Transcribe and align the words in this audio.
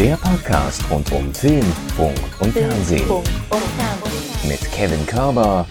Der 0.00 0.16
Podcast 0.16 0.82
rund 0.90 1.12
um 1.12 1.34
Film, 1.34 1.62
Funk 1.94 2.16
und 2.38 2.54
Fernsehen. 2.54 3.04
Mit 4.48 4.72
Kevin 4.72 5.04
Körber 5.04 5.66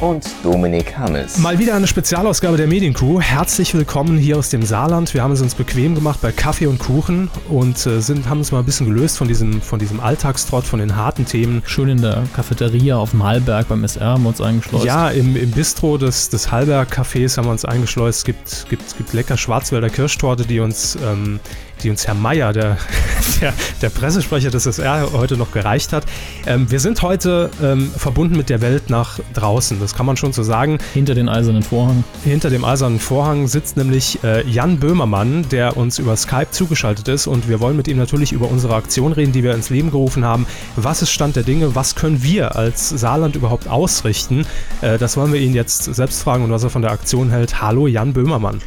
und 0.00 0.24
Dominik 0.44 0.96
Hammes. 0.96 1.36
Mal 1.38 1.58
wieder 1.58 1.74
eine 1.74 1.88
Spezialausgabe 1.88 2.56
der 2.56 2.68
Mediencrew. 2.68 3.20
Herzlich 3.20 3.74
willkommen 3.74 4.18
hier 4.18 4.38
aus 4.38 4.50
dem 4.50 4.62
Saarland. 4.62 5.14
Wir 5.14 5.24
haben 5.24 5.32
es 5.32 5.42
uns 5.42 5.56
bequem 5.56 5.96
gemacht 5.96 6.20
bei 6.22 6.30
Kaffee 6.30 6.68
und 6.68 6.78
Kuchen 6.78 7.28
und 7.48 7.84
äh, 7.86 8.00
sind, 8.00 8.28
haben 8.28 8.38
uns 8.38 8.52
mal 8.52 8.60
ein 8.60 8.64
bisschen 8.64 8.86
gelöst 8.86 9.18
von 9.18 9.26
diesem, 9.26 9.60
von 9.62 9.80
diesem 9.80 9.98
Alltagstrott, 9.98 10.62
von 10.62 10.78
den 10.78 10.94
harten 10.94 11.26
Themen. 11.26 11.62
Schön 11.66 11.88
in 11.88 12.00
der 12.00 12.22
Cafeteria 12.36 12.98
auf 12.98 13.10
dem 13.10 13.24
Hallberg 13.24 13.66
beim 13.66 13.82
SR 13.82 14.10
haben 14.10 14.22
wir 14.22 14.28
uns 14.28 14.40
eingeschleust. 14.40 14.84
Ja, 14.84 15.08
im, 15.08 15.34
im 15.34 15.50
Bistro 15.50 15.98
des, 15.98 16.28
des 16.28 16.52
Hallberg-Cafés 16.52 17.36
haben 17.36 17.46
wir 17.46 17.52
uns 17.52 17.64
eingeschleust. 17.64 18.20
Es 18.20 18.24
gibt, 18.24 18.66
gibt, 18.68 18.96
gibt 18.96 19.12
lecker 19.12 19.36
Schwarzwälder 19.36 19.90
Kirschtorte, 19.90 20.46
die 20.46 20.60
uns, 20.60 20.96
ähm, 21.04 21.40
die 21.82 21.90
uns 21.90 22.06
Herr 22.06 22.14
Meier, 22.14 22.52
der, 22.52 22.76
der, 23.40 23.54
der 23.82 23.88
Pressesprecher 23.90 24.50
des 24.50 24.66
SR, 24.66 25.12
heute 25.12 25.36
noch 25.36 25.52
gereicht 25.52 25.92
hat. 25.92 26.04
Ähm, 26.46 26.70
wir 26.70 26.80
sind 26.80 27.02
heute 27.02 27.50
ähm, 27.62 27.90
verbunden 27.96 28.36
mit 28.36 28.50
der 28.50 28.60
Welt 28.60 28.90
nach 28.90 29.18
draußen. 29.34 29.80
Das 29.80 29.94
kann 29.94 30.06
man 30.06 30.16
schon 30.16 30.32
so 30.32 30.42
sagen. 30.42 30.78
Hinter 30.94 31.14
den 31.14 31.28
eisernen 31.28 31.62
Vorhang. 31.62 32.04
Hinter 32.24 32.50
dem 32.50 32.64
eisernen 32.64 33.00
Vorhang 33.00 33.48
sitzt 33.48 33.76
nämlich 33.76 34.22
äh, 34.24 34.48
Jan 34.48 34.78
Böhmermann, 34.78 35.48
der 35.48 35.76
uns 35.76 35.98
über 35.98 36.16
Skype 36.16 36.50
zugeschaltet 36.50 37.08
ist. 37.08 37.26
Und 37.26 37.48
wir 37.48 37.60
wollen 37.60 37.76
mit 37.76 37.88
ihm 37.88 37.96
natürlich 37.96 38.32
über 38.32 38.50
unsere 38.50 38.74
Aktion 38.74 39.12
reden, 39.12 39.32
die 39.32 39.42
wir 39.42 39.54
ins 39.54 39.70
Leben 39.70 39.90
gerufen 39.90 40.24
haben. 40.24 40.46
Was 40.76 41.02
ist 41.02 41.10
Stand 41.10 41.36
der 41.36 41.42
Dinge? 41.42 41.74
Was 41.74 41.94
können 41.94 42.22
wir 42.22 42.56
als 42.56 42.88
Saarland 42.88 43.36
überhaupt 43.36 43.68
ausrichten? 43.68 44.46
Äh, 44.80 44.98
das 44.98 45.16
wollen 45.16 45.32
wir 45.32 45.40
ihn 45.40 45.54
jetzt 45.54 45.84
selbst 45.84 46.22
fragen 46.22 46.44
und 46.44 46.50
was 46.50 46.64
er 46.64 46.70
von 46.70 46.82
der 46.82 46.92
Aktion 46.92 47.30
hält. 47.30 47.60
Hallo, 47.60 47.86
Jan 47.86 48.12
Böhmermann. 48.12 48.60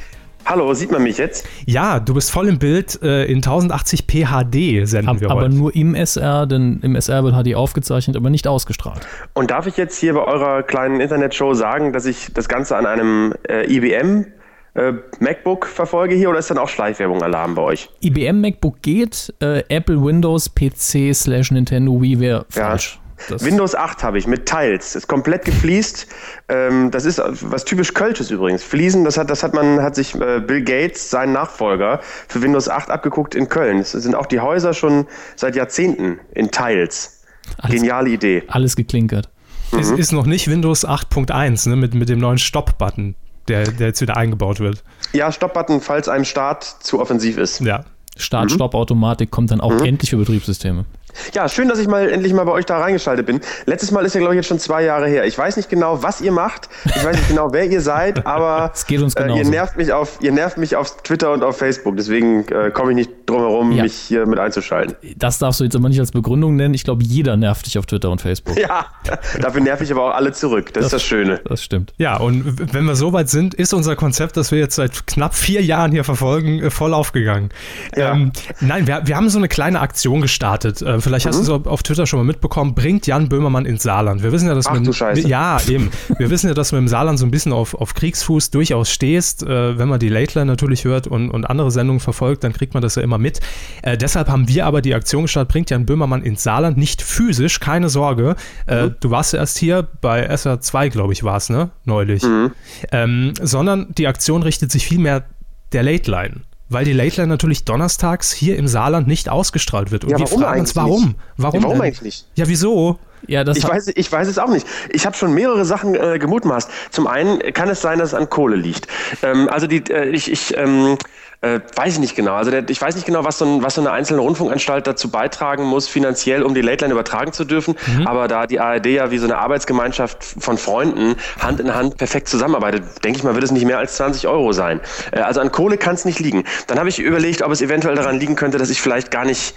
Hallo, 0.51 0.73
sieht 0.73 0.91
man 0.91 1.01
mich 1.01 1.17
jetzt? 1.17 1.47
Ja, 1.65 2.01
du 2.01 2.13
bist 2.13 2.29
voll 2.29 2.49
im 2.49 2.59
Bild. 2.59 3.01
Äh, 3.01 3.23
in 3.23 3.37
1080 3.37 4.05
PHD 4.05 4.85
senden 4.85 5.07
Ab, 5.07 5.21
wir 5.21 5.31
aber 5.31 5.43
heute. 5.43 5.55
nur 5.55 5.73
im 5.73 5.95
SR, 5.95 6.45
denn 6.45 6.81
im 6.83 6.93
SR 6.95 7.23
wird 7.23 7.41
HD 7.41 7.55
aufgezeichnet, 7.55 8.17
aber 8.17 8.29
nicht 8.29 8.45
ausgestrahlt. 8.49 8.99
Und 9.33 9.49
darf 9.49 9.65
ich 9.65 9.77
jetzt 9.77 9.97
hier 9.97 10.13
bei 10.13 10.25
eurer 10.25 10.61
kleinen 10.63 10.99
Internetshow 10.99 11.53
sagen, 11.53 11.93
dass 11.93 12.05
ich 12.05 12.33
das 12.33 12.49
Ganze 12.49 12.75
an 12.75 12.85
einem 12.85 13.33
äh, 13.47 13.73
IBM 13.73 14.25
äh, 14.73 14.91
MacBook 15.21 15.67
verfolge 15.67 16.15
hier 16.15 16.29
oder 16.29 16.39
ist 16.39 16.49
dann 16.49 16.57
auch 16.57 16.67
Schleichwerbung 16.67 17.23
Alarm 17.23 17.55
bei 17.55 17.61
euch? 17.61 17.89
IBM 18.03 18.41
MacBook 18.41 18.81
geht, 18.81 19.33
äh, 19.41 19.63
Apple 19.69 20.03
Windows 20.03 20.49
PC 20.49 21.15
slash 21.15 21.51
Nintendo 21.51 22.01
Wii 22.01 22.19
wäre 22.19 22.45
falsch. 22.49 22.99
Das- 23.29 23.43
Windows 23.43 23.75
8 23.75 24.03
habe 24.03 24.17
ich 24.17 24.27
mit 24.27 24.45
Tiles. 24.45 24.95
Ist 24.95 25.07
komplett 25.07 25.45
gefliest. 25.45 26.07
Ähm, 26.49 26.91
das 26.91 27.05
ist 27.05 27.21
was 27.25 27.65
typisch 27.65 27.93
Kölsches 27.93 28.31
übrigens. 28.31 28.63
Fliesen, 28.63 29.03
das 29.03 29.17
hat, 29.17 29.29
das 29.29 29.43
hat 29.43 29.53
man, 29.53 29.81
hat 29.81 29.95
sich 29.95 30.15
äh, 30.15 30.39
Bill 30.39 30.63
Gates, 30.63 31.09
sein 31.09 31.31
Nachfolger, 31.31 31.99
für 32.27 32.41
Windows 32.41 32.69
8 32.69 32.89
abgeguckt 32.89 33.35
in 33.35 33.49
Köln. 33.49 33.79
Es 33.79 33.91
sind 33.91 34.15
auch 34.15 34.25
die 34.25 34.39
Häuser 34.39 34.73
schon 34.73 35.07
seit 35.35 35.55
Jahrzehnten 35.55 36.19
in 36.33 36.51
Tiles. 36.51 37.21
Alles- 37.57 37.75
Geniale 37.75 38.09
Idee. 38.09 38.43
Alles 38.47 38.75
geklinkert. 38.75 39.29
Es 39.77 39.89
ist 39.89 40.11
noch 40.11 40.25
nicht 40.25 40.49
Windows 40.49 40.85
8.1 40.85 41.69
ne, 41.69 41.77
mit, 41.77 41.93
mit 41.93 42.09
dem 42.09 42.19
neuen 42.19 42.37
Stop-Button, 42.37 43.15
der, 43.47 43.63
der 43.71 43.87
jetzt 43.87 44.01
wieder 44.01 44.17
eingebaut 44.17 44.59
wird. 44.59 44.83
Ja, 45.13 45.31
Stopp-Button, 45.31 45.79
falls 45.79 46.09
einem 46.09 46.25
Start 46.25 46.63
zu 46.63 46.99
offensiv 46.99 47.37
ist. 47.37 47.61
Ja. 47.61 47.85
Start-Stopp-Automatik 48.17 49.31
kommt 49.31 49.51
dann 49.51 49.61
auch 49.61 49.81
endlich 49.81 50.09
für 50.09 50.17
Betriebssysteme. 50.17 50.85
Ja, 51.33 51.47
schön, 51.49 51.67
dass 51.69 51.79
ich 51.79 51.87
mal 51.87 52.09
endlich 52.09 52.33
mal 52.33 52.43
bei 52.45 52.51
euch 52.51 52.65
da 52.65 52.79
reingeschaltet 52.79 53.25
bin. 53.25 53.41
Letztes 53.65 53.91
Mal 53.91 54.05
ist 54.05 54.13
ja, 54.13 54.19
glaube 54.19 54.33
ich, 54.35 54.37
jetzt 54.37 54.47
schon 54.47 54.59
zwei 54.59 54.83
Jahre 54.83 55.07
her. 55.07 55.25
Ich 55.25 55.37
weiß 55.37 55.57
nicht 55.57 55.69
genau, 55.69 56.03
was 56.03 56.21
ihr 56.21 56.31
macht. 56.31 56.69
Ich 56.85 57.03
weiß 57.03 57.15
nicht 57.15 57.27
genau, 57.29 57.51
wer 57.53 57.65
ihr 57.65 57.81
seid, 57.81 58.25
aber 58.25 58.71
Es 58.73 58.85
geht 58.85 59.01
uns 59.01 59.15
äh, 59.15 59.27
ihr 59.31 59.45
nervt 59.45 59.77
mich 59.77 59.93
auf, 59.93 60.17
ihr 60.21 60.31
nervt 60.31 60.57
mich 60.57 60.75
auf 60.75 61.01
Twitter 61.03 61.31
und 61.33 61.43
auf 61.43 61.57
Facebook. 61.57 61.97
Deswegen 61.97 62.47
äh, 62.49 62.71
komme 62.71 62.91
ich 62.91 62.95
nicht 62.95 63.11
drum 63.25 63.39
herum, 63.41 63.71
Ja. 63.71 63.83
mich 63.83 63.93
hier 63.93 64.25
mit 64.25 64.39
einzuschalten. 64.39 64.95
Das 65.17 65.39
darfst 65.39 65.59
du 65.59 65.63
jetzt 65.63 65.75
aber 65.75 65.89
nicht 65.89 65.99
als 65.99 66.11
Begründung 66.11 66.55
nennen. 66.55 66.73
Ich 66.73 66.83
glaube, 66.83 67.03
jeder 67.03 67.37
nervt 67.37 67.65
dich 67.65 67.77
auf 67.77 67.85
Twitter 67.85 68.09
und 68.09 68.21
Facebook. 68.21 68.57
Ja, 68.57 68.85
dafür 69.41 69.61
nerv 69.61 69.81
ich 69.81 69.91
aber 69.91 70.05
auch 70.11 70.15
alle 70.15 70.31
zurück. 70.33 70.73
Das, 70.73 70.85
ist 70.85 70.93
das 70.93 71.03
Schöne. 71.03 71.39
Das 71.45 71.63
stimmt. 71.63 71.93
Ja, 71.97 72.17
und 72.17 72.73
wenn 72.73 72.85
wir 72.85 72.95
so 72.95 73.13
weit 73.13 73.29
sind, 73.29 73.53
ist 73.53 73.73
unser 73.73 73.95
Konzept, 73.95 74.37
das 74.37 74.51
wir 74.51 74.59
jetzt 74.59 74.75
seit 74.75 75.07
knapp 75.07 75.33
vier 75.35 75.61
Jahren 75.63 75.91
hier 75.91 76.03
verfolgen, 76.03 76.61
äh, 76.61 76.69
voll 76.69 76.93
aufgegangen. 76.93 77.49
Ja. 77.95 78.11
Ähm, 78.13 78.31
nein, 78.59 78.87
wir, 78.87 79.01
wir 79.05 79.15
haben 79.15 79.29
so 79.29 79.37
eine 79.37 79.47
kleine 79.47 79.79
Aktion 79.79 80.21
gestartet. 80.21 80.81
Vielleicht 81.01 81.25
hast 81.25 81.37
du 81.37 81.43
es 81.43 81.49
auf- 81.49 81.65
auf 81.67 81.83
Twitter 81.83 82.05
schon 82.07 82.19
mal 82.19 82.23
mitbekommen. 82.23 82.75
Bringt 82.75 83.07
Jan 83.07 83.29
Böhmermann 83.29 83.65
ins 83.65 83.83
Saarland. 83.83 84.23
Wir 84.23 84.31
wissen 84.31 84.47
ja, 84.47 84.53
dass 84.53 84.67
Ach 84.67 84.77
du 84.77 84.93
Scheiße. 84.93 85.27
Ja, 85.27 85.59
eben. 85.67 85.89
Wir 86.17 86.29
wissen 86.29 86.47
ja, 86.47 86.53
dass 86.53 86.69
du 86.69 86.75
im 86.77 86.87
Saarland 86.87 87.19
so 87.19 87.25
ein 87.25 87.31
bisschen 87.31 87.53
auf, 87.53 87.73
auf 87.75 87.93
Kriegsfuß 87.93 88.51
durchaus 88.51 88.89
stehst. 88.91 89.43
Äh, 89.43 89.77
wenn 89.77 89.87
man 89.89 89.99
die 89.99 90.09
Late 90.09 90.39
Line 90.39 90.45
natürlich 90.51 90.85
hört 90.85 91.07
und, 91.07 91.29
und 91.29 91.45
andere 91.45 91.71
Sendungen 91.71 91.99
verfolgt, 91.99 92.43
dann 92.43 92.53
kriegt 92.53 92.73
man 92.73 92.81
das 92.81 92.95
ja 92.95 93.01
immer 93.01 93.17
mit. 93.17 93.39
Äh, 93.81 93.97
deshalb 93.97 94.27
haben 94.29 94.47
wir 94.47 94.65
aber 94.65 94.81
die 94.81 94.93
Aktion 94.95 95.23
gestartet, 95.23 95.51
bringt 95.51 95.69
Jan 95.69 95.85
Böhmermann 95.85 96.23
ins 96.23 96.43
Saarland. 96.43 96.77
Nicht 96.77 97.01
physisch, 97.01 97.59
keine 97.59 97.89
Sorge. 97.89 98.35
Äh, 98.67 98.85
Mhm. 98.87 98.95
Du 98.99 99.09
warst 99.11 99.33
ja 99.33 99.39
erst 99.39 99.57
hier 99.57 99.87
bei 100.01 100.29
SR2, 100.29 100.89
glaube 100.89 101.13
ich, 101.13 101.23
war 101.23 101.37
es, 101.37 101.49
ne? 101.49 101.69
Neulich. 101.85 102.23
Mhm. 102.23 102.51
Ähm, 102.91 103.33
sondern 103.41 103.87
die 103.97 104.07
Aktion 104.07 104.43
richtet 104.43 104.71
sich 104.71 104.85
vielmehr 104.85 105.23
der 105.71 105.83
Late 105.83 106.09
Line. 106.11 106.41
Weil 106.71 106.85
die 106.85 106.93
Late 106.93 107.17
Line 107.17 107.27
natürlich 107.27 107.65
donnerstags 107.65 108.31
hier 108.31 108.55
im 108.57 108.65
Saarland 108.65 109.05
nicht 109.05 109.27
ausgestrahlt 109.27 109.91
wird. 109.91 110.05
Und 110.05 110.11
Ja, 110.11 110.19
wir 110.19 110.27
fragen 110.27 110.61
uns, 110.61 110.73
warum? 110.75 111.03
nicht? 111.07 111.15
Warum, 111.35 111.59
Ja, 111.61 111.67
warum 111.67 111.81
eigentlich 111.81 112.01
nicht? 112.01 112.25
Ja, 112.35 112.47
wieso? 112.47 112.97
Ja, 113.27 113.43
das 113.43 113.57
Ich 113.57 113.67
weiß, 113.67 113.91
ich 113.95 114.11
weiß 114.11 114.27
es 114.27 114.37
auch 114.37 114.49
nicht. 114.49 114.67
Ich 114.89 115.05
habe 115.05 115.15
schon 115.15 115.33
mehrere 115.33 115.65
Sachen 115.65 115.95
äh, 115.95 116.19
gemutmaßt. 116.19 116.69
Zum 116.91 117.07
einen 117.07 117.39
kann 117.53 117.69
es 117.69 117.81
sein, 117.81 117.99
dass 117.99 118.09
es 118.09 118.13
an 118.13 118.29
Kohle 118.29 118.55
liegt. 118.55 118.87
Ähm, 119.21 119.49
also 119.49 119.67
die, 119.67 119.83
äh, 119.89 120.09
ich, 120.09 120.31
ich 120.31 120.57
ähm, 120.57 120.97
äh, 121.41 121.59
weiß 121.75 121.93
ich 121.93 121.99
nicht 121.99 122.15
genau. 122.15 122.35
Also 122.35 122.51
der, 122.51 122.69
ich 122.69 122.79
weiß 122.79 122.95
nicht 122.95 123.05
genau, 123.05 123.23
was 123.25 123.39
so, 123.39 123.45
ein, 123.45 123.63
was 123.63 123.75
so 123.75 123.81
eine 123.81 123.91
einzelne 123.91 124.21
Rundfunkanstalt 124.21 124.85
dazu 124.85 125.09
beitragen 125.09 125.63
muss, 125.63 125.87
finanziell, 125.87 126.43
um 126.43 126.53
die 126.53 126.61
Late 126.61 126.85
Line 126.85 126.93
übertragen 126.93 127.33
zu 127.33 127.45
dürfen. 127.45 127.75
Aber 128.05 128.27
da 128.27 128.45
die 128.45 128.59
ARD 128.59 128.85
ja 128.85 129.11
wie 129.11 129.17
so 129.17 129.25
eine 129.25 129.37
Arbeitsgemeinschaft 129.39 130.23
von 130.23 130.57
Freunden 130.57 131.15
Hand 131.39 131.59
in 131.59 131.73
Hand 131.73 131.97
perfekt 131.97 132.27
zusammenarbeitet, 132.27 132.83
denke 133.03 133.17
ich 133.17 133.23
mal, 133.23 133.33
wird 133.33 133.43
es 133.43 133.51
nicht 133.51 133.65
mehr 133.65 133.79
als 133.79 133.95
20 133.95 134.27
Euro 134.27 134.51
sein. 134.51 134.81
Äh, 135.11 135.21
also 135.21 135.41
an 135.41 135.51
Kohle 135.51 135.77
kann 135.77 135.95
es 135.95 136.05
nicht 136.05 136.19
liegen. 136.19 136.43
Dann 136.67 136.77
habe 136.77 136.89
ich 136.89 136.99
überlegt, 136.99 137.41
ob 137.41 137.51
es 137.51 137.61
eventuell 137.61 137.95
daran 137.95 138.19
liegen 138.19 138.35
könnte, 138.35 138.59
dass 138.59 138.69
ich 138.69 138.81
vielleicht 138.81 139.09
gar 139.09 139.25
nicht 139.25 139.55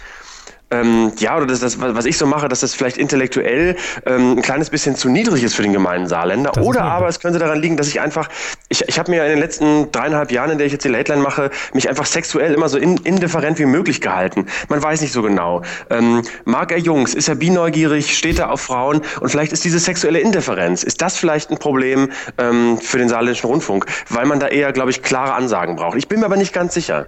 ähm, 0.70 1.12
ja, 1.18 1.36
oder 1.36 1.46
das, 1.46 1.60
das, 1.60 1.80
was 1.80 2.04
ich 2.04 2.18
so 2.18 2.26
mache, 2.26 2.48
dass 2.48 2.60
das 2.60 2.74
vielleicht 2.74 2.96
intellektuell 2.96 3.76
ähm, 4.06 4.38
ein 4.38 4.42
kleines 4.42 4.70
bisschen 4.70 4.96
zu 4.96 5.08
niedrig 5.08 5.42
ist 5.42 5.54
für 5.54 5.62
den 5.62 5.72
gemeinen 5.72 6.06
Saarländer. 6.06 6.52
Das 6.52 6.64
Oder 6.64 6.82
aber 6.82 7.08
es 7.08 7.20
könnte 7.20 7.38
daran 7.38 7.60
liegen, 7.60 7.76
dass 7.76 7.88
ich 7.88 8.00
einfach, 8.00 8.28
ich, 8.68 8.88
ich 8.88 8.98
habe 8.98 9.10
mir 9.10 9.24
in 9.24 9.30
den 9.30 9.38
letzten 9.38 9.92
dreieinhalb 9.92 10.32
Jahren, 10.32 10.50
in 10.50 10.58
der 10.58 10.66
ich 10.66 10.72
jetzt 10.72 10.84
die 10.84 10.88
Late 10.88 11.12
Line 11.12 11.22
mache, 11.22 11.50
mich 11.72 11.88
einfach 11.88 12.06
sexuell 12.06 12.54
immer 12.54 12.68
so 12.68 12.78
in, 12.78 12.96
indifferent 12.98 13.58
wie 13.58 13.66
möglich 13.66 14.00
gehalten. 14.00 14.46
Man 14.68 14.82
weiß 14.82 15.00
nicht 15.00 15.12
so 15.12 15.22
genau. 15.22 15.62
Ähm, 15.90 16.22
mag 16.44 16.72
er 16.72 16.78
Jungs? 16.78 17.14
Ist 17.14 17.28
er 17.28 17.34
bineugierig? 17.34 18.16
Steht 18.16 18.38
er 18.38 18.50
auf 18.50 18.60
Frauen? 18.60 19.02
Und 19.20 19.28
vielleicht 19.28 19.52
ist 19.52 19.64
diese 19.64 19.78
sexuelle 19.78 20.20
Indifferenz, 20.20 20.82
ist 20.82 21.02
das 21.02 21.16
vielleicht 21.16 21.50
ein 21.50 21.58
Problem 21.58 22.10
ähm, 22.38 22.78
für 22.78 22.98
den 22.98 23.08
saarländischen 23.08 23.48
Rundfunk? 23.48 23.86
Weil 24.08 24.26
man 24.26 24.40
da 24.40 24.48
eher, 24.48 24.72
glaube 24.72 24.90
ich, 24.90 25.02
klare 25.02 25.34
Ansagen 25.34 25.76
braucht. 25.76 25.96
Ich 25.96 26.08
bin 26.08 26.20
mir 26.20 26.26
aber 26.26 26.36
nicht 26.36 26.52
ganz 26.52 26.74
sicher. 26.74 27.06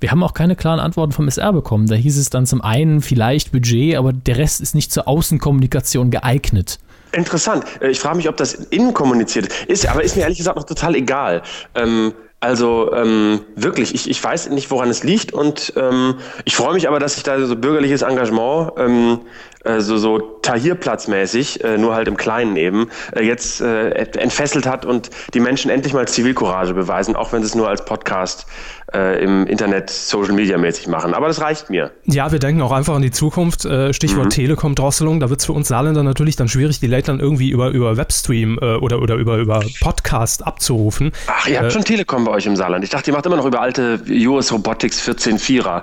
Wir 0.00 0.10
haben 0.10 0.22
auch 0.22 0.34
keine 0.34 0.56
klaren 0.56 0.80
Antworten 0.80 1.12
vom 1.12 1.28
SR 1.28 1.52
bekommen. 1.52 1.86
Da 1.86 1.94
hieß 1.94 2.18
es 2.18 2.30
dann 2.30 2.46
zum 2.46 2.62
einen 2.62 3.00
vielleicht 3.00 3.52
Budget, 3.52 3.96
aber 3.96 4.12
der 4.12 4.38
Rest 4.38 4.60
ist 4.60 4.74
nicht 4.74 4.92
zur 4.92 5.08
Außenkommunikation 5.08 6.10
geeignet. 6.10 6.78
Interessant. 7.12 7.64
Äh, 7.80 7.90
Ich 7.90 8.00
frage 8.00 8.16
mich, 8.16 8.28
ob 8.28 8.36
das 8.36 8.54
innen 8.54 8.94
kommuniziert 8.94 9.48
ist, 9.66 9.86
aber 9.88 10.02
ist 10.02 10.16
mir 10.16 10.22
ehrlich 10.22 10.38
gesagt 10.38 10.56
noch 10.56 10.64
total 10.64 10.94
egal. 10.94 11.42
Ähm, 11.74 12.12
also 12.42 12.90
ähm, 12.94 13.40
wirklich, 13.54 13.94
ich, 13.94 14.08
ich 14.08 14.22
weiß 14.22 14.48
nicht, 14.48 14.70
woran 14.70 14.88
es 14.88 15.04
liegt 15.04 15.32
und 15.32 15.74
ähm, 15.76 16.14
ich 16.46 16.56
freue 16.56 16.72
mich 16.72 16.88
aber, 16.88 16.98
dass 16.98 17.14
sich 17.14 17.22
da 17.22 17.38
so 17.44 17.54
bürgerliches 17.54 18.00
Engagement 18.00 18.72
ähm, 18.78 19.20
äh, 19.64 19.80
so, 19.80 19.98
so 19.98 20.18
Tahirplatzmäßig, 20.42 21.62
äh, 21.64 21.78
nur 21.78 21.94
halt 21.94 22.08
im 22.08 22.16
Kleinen 22.16 22.56
eben, 22.56 22.88
äh, 23.14 23.22
jetzt 23.22 23.60
äh, 23.60 23.90
entfesselt 23.90 24.66
hat 24.66 24.86
und 24.86 25.10
die 25.34 25.40
Menschen 25.40 25.70
endlich 25.70 25.92
mal 25.92 26.06
Zivilcourage 26.08 26.74
beweisen, 26.74 27.16
auch 27.16 27.32
wenn 27.32 27.42
sie 27.42 27.48
es 27.48 27.54
nur 27.54 27.68
als 27.68 27.84
Podcast 27.84 28.46
äh, 28.92 29.22
im 29.22 29.46
Internet 29.46 29.90
Social 29.90 30.32
Media 30.32 30.58
mäßig 30.58 30.88
machen. 30.88 31.14
Aber 31.14 31.28
das 31.28 31.40
reicht 31.40 31.70
mir. 31.70 31.92
Ja, 32.04 32.32
wir 32.32 32.38
denken 32.38 32.62
auch 32.62 32.72
einfach 32.72 32.94
an 32.94 33.02
die 33.02 33.10
Zukunft. 33.10 33.64
Äh, 33.64 33.92
Stichwort 33.92 34.26
Mhm. 34.26 34.30
Telekom-Drosselung. 34.30 35.20
Da 35.20 35.30
wird 35.30 35.40
es 35.40 35.46
für 35.46 35.52
uns 35.52 35.68
Saarländer 35.68 36.02
natürlich 36.02 36.36
dann 36.36 36.48
schwierig, 36.48 36.80
die 36.80 36.86
Late 36.86 37.10
Line 37.12 37.22
irgendwie 37.22 37.50
über, 37.50 37.70
über 37.70 37.96
Webstream 37.96 38.58
äh, 38.60 38.76
oder, 38.76 39.00
oder 39.00 39.14
über, 39.16 39.36
über 39.38 39.62
Podcast 39.80 40.46
abzurufen. 40.46 41.12
Ach, 41.26 41.46
ihr 41.46 41.60
habt 41.60 41.72
schon 41.72 41.84
Telekom 41.84 42.24
bei 42.24 42.32
euch 42.32 42.46
im 42.46 42.56
Saarland. 42.56 42.84
Ich 42.84 42.90
dachte, 42.90 43.10
ihr 43.10 43.14
macht 43.14 43.26
immer 43.26 43.36
noch 43.36 43.46
über 43.46 43.60
alte 43.60 44.00
US 44.08 44.52
Robotics 44.52 45.06
14.4er. 45.08 45.82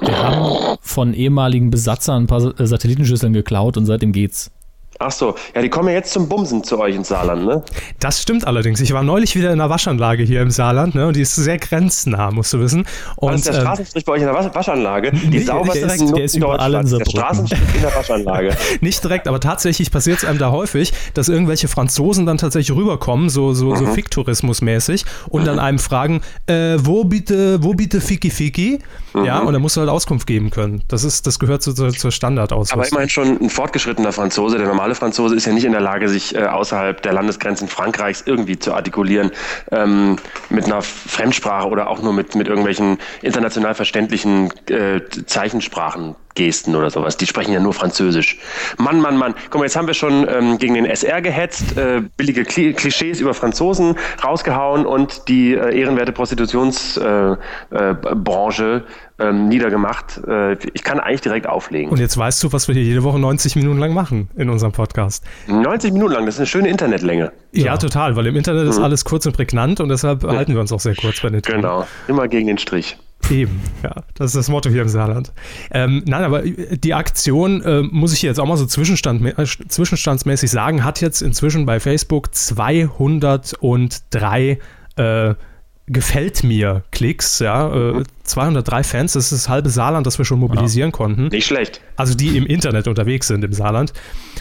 Wir 0.00 0.18
haben 0.18 0.76
von 0.80 1.14
ehemaligen 1.14 1.70
Besatzern 1.70 2.24
ein 2.24 2.26
paar 2.26 2.40
Satellitenschüsseln 2.40 3.32
geklaut 3.32 3.76
und 3.76 3.86
seitdem 3.86 4.12
geht's. 4.12 4.50
Ach 5.02 5.10
so, 5.12 5.34
ja, 5.54 5.62
die 5.62 5.68
kommen 5.68 5.88
ja 5.88 5.94
jetzt 5.94 6.12
zum 6.12 6.28
Bumsen 6.28 6.62
zu 6.64 6.78
euch 6.78 6.94
ins 6.94 7.08
Saarland, 7.08 7.44
ne? 7.44 7.62
Das 7.98 8.22
stimmt 8.22 8.46
allerdings. 8.46 8.80
Ich 8.80 8.92
war 8.92 9.02
neulich 9.02 9.34
wieder 9.36 9.48
in 9.52 9.60
einer 9.60 9.70
Waschanlage 9.70 10.22
hier 10.22 10.40
im 10.42 10.50
Saarland, 10.50 10.94
ne? 10.94 11.06
Und 11.08 11.16
die 11.16 11.22
ist 11.22 11.34
sehr 11.34 11.58
grenznah, 11.58 12.30
musst 12.30 12.52
du 12.52 12.60
wissen. 12.60 12.86
Und, 13.16 13.30
also 13.32 13.36
ist 13.40 13.46
der 13.48 13.54
ähm, 13.56 13.60
Straßenstrich 13.62 14.04
bei 14.04 14.12
euch 14.12 14.20
in 14.20 14.26
der 14.26 14.34
Wasch 14.34 14.54
Waschanlage? 14.54 15.12
Die 15.12 15.26
Nee, 15.28 15.40
sauberste 15.40 15.80
der 15.86 15.94
ist- 15.94 16.16
der 16.16 16.24
ist 16.24 16.36
überall 16.36 16.74
in. 16.74 16.88
Der. 16.88 17.04
Straßenstrich 17.04 17.74
in 17.74 17.80
der 17.82 17.94
Waschanlage. 17.94 18.56
Nicht 18.80 19.02
direkt, 19.04 19.28
aber 19.28 19.40
tatsächlich 19.40 19.90
passiert 19.90 20.18
es 20.18 20.24
einem 20.24 20.38
da 20.38 20.50
häufig, 20.50 20.92
dass 21.14 21.28
irgendwelche 21.28 21.68
Franzosen 21.68 22.26
dann 22.26 22.38
tatsächlich 22.38 22.76
rüberkommen, 22.76 23.28
so, 23.28 23.52
so, 23.54 23.70
Mhm. 23.72 23.76
so 23.76 23.86
Fick-Tourismus-mäßig, 23.86 25.04
und 25.28 25.46
dann 25.46 25.58
einem 25.58 25.78
fragen, 25.78 26.20
äh, 26.46 26.76
wo 26.80 27.04
bitte, 27.04 27.62
wo 27.62 27.74
bitte 27.74 28.00
Fiki 28.00 28.30
Fiki? 28.30 28.78
Mhm. 29.14 29.24
Ja, 29.24 29.40
und 29.40 29.52
dann 29.52 29.60
musst 29.62 29.76
du 29.76 29.80
halt 29.80 29.90
Auskunft 29.90 30.26
geben 30.26 30.50
können. 30.50 30.82
Das 30.88 31.04
ist, 31.04 31.26
das 31.26 31.38
gehört 31.38 31.62
zu, 31.62 31.72
zur, 31.74 31.90
zur 31.90 32.08
Aber 32.08 32.12
Standardausrüstung. 32.12 32.88
immerhin 32.90 33.08
schon 33.10 33.40
ein 33.42 33.50
fortgeschrittener 33.50 34.12
Franzose. 34.12 34.56
Der 34.58 34.66
normale 34.92 34.94
Franzose 34.94 35.36
ist 35.36 35.46
ja 35.46 35.52
nicht 35.52 35.64
in 35.64 35.72
der 35.72 35.80
Lage, 35.80 36.08
sich 36.08 36.34
äh, 36.34 36.44
außerhalb 36.44 37.00
der 37.02 37.12
Landesgrenzen 37.12 37.68
Frankreichs 37.68 38.22
irgendwie 38.26 38.58
zu 38.58 38.74
artikulieren 38.74 39.30
ähm, 39.70 40.16
mit 40.50 40.64
einer 40.66 40.82
Fremdsprache 40.82 41.68
oder 41.68 41.88
auch 41.88 42.02
nur 42.02 42.12
mit, 42.12 42.34
mit 42.34 42.48
irgendwelchen 42.48 42.98
international 43.22 43.74
verständlichen 43.74 44.50
äh, 44.68 45.00
Zeichensprachen. 45.26 46.14
Gesten 46.34 46.74
oder 46.74 46.90
sowas. 46.90 47.16
Die 47.16 47.26
sprechen 47.26 47.52
ja 47.52 47.60
nur 47.60 47.72
Französisch. 47.72 48.38
Mann, 48.78 49.00
Mann, 49.00 49.16
Mann. 49.16 49.34
Guck 49.50 49.60
mal, 49.60 49.64
jetzt 49.64 49.76
haben 49.76 49.86
wir 49.86 49.94
schon 49.94 50.26
ähm, 50.28 50.58
gegen 50.58 50.74
den 50.74 50.86
SR 50.86 51.20
gehetzt, 51.20 51.76
äh, 51.76 52.02
billige 52.16 52.44
Kli 52.44 52.72
Klischees 52.72 53.20
über 53.20 53.34
Franzosen 53.34 53.96
rausgehauen 54.24 54.86
und 54.86 55.28
die 55.28 55.54
äh, 55.54 55.78
ehrenwerte 55.78 56.12
Prostitutionsbranche 56.12 57.38
äh, 58.64 58.76
äh, 58.76 58.82
ähm, 59.22 59.48
niedergemacht. 59.48 60.20
Äh, 60.26 60.54
ich 60.72 60.82
kann 60.82 61.00
eigentlich 61.00 61.20
direkt 61.20 61.46
auflegen. 61.46 61.90
Und 61.90 61.98
jetzt 61.98 62.16
weißt 62.16 62.42
du, 62.42 62.52
was 62.52 62.68
wir 62.68 62.74
hier 62.74 62.84
jede 62.84 63.02
Woche 63.02 63.18
90 63.18 63.56
Minuten 63.56 63.78
lang 63.78 63.92
machen 63.92 64.28
in 64.36 64.50
unserem 64.50 64.72
Podcast. 64.72 65.24
90 65.46 65.92
Minuten 65.92 66.12
lang, 66.12 66.26
das 66.26 66.36
ist 66.36 66.40
eine 66.40 66.46
schöne 66.46 66.68
Internetlänge. 66.68 67.32
Ja, 67.52 67.76
total, 67.76 68.16
weil 68.16 68.26
im 68.26 68.36
Internet 68.36 68.68
ist 68.68 68.78
alles 68.78 69.04
kurz 69.04 69.26
und 69.26 69.36
prägnant 69.36 69.80
und 69.80 69.88
deshalb 69.88 70.24
halten 70.24 70.54
wir 70.54 70.60
uns 70.60 70.72
auch 70.72 70.80
sehr 70.80 70.94
kurz 70.94 71.20
bei 71.20 71.28
den 71.28 71.42
Themen. 71.42 71.58
Mhm. 71.58 71.62
Genau, 71.62 71.86
immer 72.08 72.28
gegen 72.28 72.46
den 72.46 72.58
Strich. 72.58 72.96
Eben, 73.30 73.60
ja, 73.82 73.94
das 74.14 74.30
ist 74.30 74.36
das 74.36 74.48
Motto 74.48 74.70
hier 74.70 74.82
im 74.82 74.88
Saarland. 74.88 75.32
Ähm, 75.70 76.02
nein, 76.06 76.24
aber 76.24 76.42
die 76.42 76.94
Aktion, 76.94 77.62
äh, 77.62 77.82
muss 77.82 78.12
ich 78.12 78.20
hier 78.20 78.30
jetzt 78.30 78.38
auch 78.38 78.46
mal 78.46 78.56
so 78.56 78.66
Zwischenstand, 78.66 79.38
äh, 79.38 79.44
zwischenstandsmäßig 79.44 80.50
sagen, 80.50 80.84
hat 80.84 81.00
jetzt 81.00 81.22
inzwischen 81.22 81.64
bei 81.64 81.80
Facebook 81.80 82.34
203 82.34 84.58
äh, 84.96 85.34
Gefällt 85.88 86.44
mir 86.44 86.84
Klicks, 86.92 87.40
ja, 87.40 87.98
äh, 87.98 88.04
203 88.22 88.84
Fans, 88.84 89.14
das 89.14 89.24
ist 89.24 89.32
das 89.32 89.48
halbe 89.48 89.68
Saarland, 89.68 90.06
das 90.06 90.16
wir 90.16 90.24
schon 90.24 90.38
mobilisieren 90.38 90.92
konnten. 90.92 91.26
Nicht 91.26 91.46
schlecht. 91.46 91.80
Also 91.96 92.14
die 92.14 92.36
im 92.36 92.46
Internet 92.46 92.86
unterwegs 92.86 93.26
sind 93.26 93.42
im 93.42 93.52
Saarland. 93.52 93.92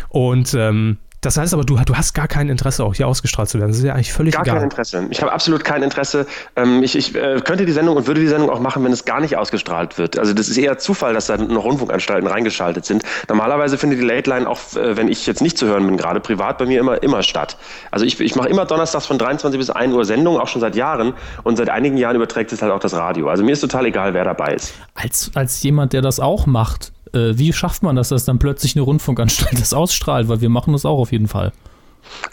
Und 0.10 0.54
ähm, 0.54 0.98
das 1.22 1.38
heißt 1.38 1.54
aber, 1.54 1.64
du, 1.64 1.78
du 1.78 1.96
hast 1.96 2.14
gar 2.14 2.28
kein 2.28 2.50
Interesse, 2.50 2.84
auch 2.84 2.96
hier 2.96 3.08
ausgestrahlt 3.08 3.48
zu 3.48 3.60
werden. 3.60 3.70
Das 3.70 3.78
ist 3.78 3.84
ja 3.84 3.94
eigentlich 3.94 4.12
völlig 4.12 4.34
Gar 4.34 4.44
egal. 4.44 4.56
kein 4.56 4.64
Interesse. 4.64 5.08
Ich 5.12 5.22
habe 5.22 5.32
absolut 5.32 5.64
kein 5.64 5.84
Interesse. 5.84 6.26
Ähm, 6.56 6.82
ich 6.82 6.96
ich 6.96 7.16
äh, 7.16 7.40
könnte 7.42 7.68
die 7.68 7.72
Sendung 7.72 7.96
und 7.96 8.08
würde 8.08 8.22
die 8.22 8.28
Sendung 8.28 8.50
auch 8.50 8.60
machen, 8.60 8.84
wenn 8.84 8.92
es 8.92 9.06
gar 9.06 9.22
nicht 9.22 9.38
ausgestrahlt 9.38 10.00
wird. 10.00 10.18
Also 10.18 10.34
das 10.34 10.50
ist 10.50 10.58
eher 10.58 10.80
Zufall, 10.80 11.14
dass 11.14 11.28
da 11.28 11.38
noch 11.38 11.64
Rundfunkanstalten 11.64 12.28
reingeschaltet 12.28 12.86
sind. 12.86 13.04
Normalerweise 13.30 13.78
findet 13.78 14.00
die 14.00 14.04
Late 14.06 14.30
Line 14.32 14.50
auch, 14.50 14.60
äh, 14.76 14.98
wenn 14.98 15.10
ich 15.10 15.28
jetzt 15.28 15.42
nicht 15.42 15.60
zu 15.60 15.68
hören 15.68 15.86
bin, 15.86 15.98
gerade 15.98 16.20
privat 16.20 16.58
bei 16.58 16.66
mir 16.66 16.80
immer, 16.80 17.04
immer 17.04 17.22
statt. 17.22 17.56
Also 17.92 18.04
ich, 18.04 18.20
ich 18.20 18.36
mache 18.36 18.50
immer 18.50 18.66
donnerstags 18.66 19.06
von 19.06 19.20
23 19.20 19.60
bis 19.60 19.70
1 19.70 19.94
Uhr 19.94 20.06
Sendung, 20.06 20.40
auch 20.40 20.48
schon 20.48 20.62
seit 20.62 20.76
Jahren. 20.76 21.14
Und 21.44 21.58
seit 21.58 21.70
einigen 21.70 21.98
Jahren 21.98 22.16
überträgt 22.16 22.52
es 22.52 22.64
halt 22.64 22.72
auch 22.72 22.80
das 22.80 22.94
Radio. 22.94 23.30
Also 23.30 23.44
mir 23.44 23.52
ist 23.52 23.62
total 23.62 23.86
egal, 23.86 24.16
wer 24.16 24.24
dabei 24.24 24.56
ist. 24.56 24.74
Als, 24.96 25.30
als 25.36 25.62
jemand, 25.62 25.94
der 25.94 26.02
das 26.02 26.20
auch 26.20 26.48
macht, 26.48 26.92
äh, 27.14 27.38
wie 27.38 27.54
schafft 27.54 27.84
man 27.84 27.96
das, 27.96 28.10
dass 28.10 28.26
dann 28.26 28.40
plötzlich 28.40 28.76
eine 28.76 28.84
Rundfunkanstalt 28.84 29.54
das 29.60 29.74
ausstrahlt? 29.74 30.28
Weil 30.28 30.42
wir 30.42 30.50
machen 30.50 30.74
das 30.74 30.86
auch 30.86 31.00
auf 31.00 31.12
jeden 31.12 31.28
Fall. 31.28 31.52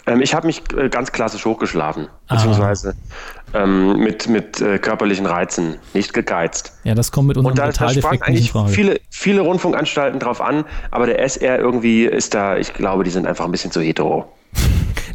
Ähm, 0.07 0.21
ich 0.21 0.33
habe 0.33 0.47
mich 0.47 0.63
äh, 0.75 0.89
ganz 0.89 1.11
klassisch 1.11 1.45
hochgeschlafen, 1.45 2.07
Ah. 2.27 2.35
beziehungsweise 2.35 2.95
ähm, 3.53 3.99
mit, 3.99 4.27
mit 4.27 4.61
äh, 4.61 4.79
körperlichen 4.79 5.25
Reizen, 5.25 5.75
nicht 5.93 6.13
gegeizt. 6.13 6.73
Ja, 6.83 6.95
das 6.95 7.11
kommt 7.11 7.27
mit 7.27 7.37
unserem 7.37 7.51
Und 7.51 7.57
da, 7.59 7.71
da 7.71 7.89
sprangen 7.89 8.21
eigentlich 8.23 8.51
viele, 8.67 8.99
viele 9.09 9.41
Rundfunkanstalten 9.41 10.19
drauf 10.19 10.41
an, 10.41 10.65
aber 10.91 11.05
der 11.05 11.19
SR 11.19 11.59
irgendwie 11.59 12.05
ist 12.05 12.33
da, 12.33 12.57
ich 12.57 12.73
glaube, 12.73 13.03
die 13.03 13.11
sind 13.11 13.27
einfach 13.27 13.45
ein 13.45 13.51
bisschen 13.51 13.71
zu 13.71 13.81
hetero. 13.81 14.31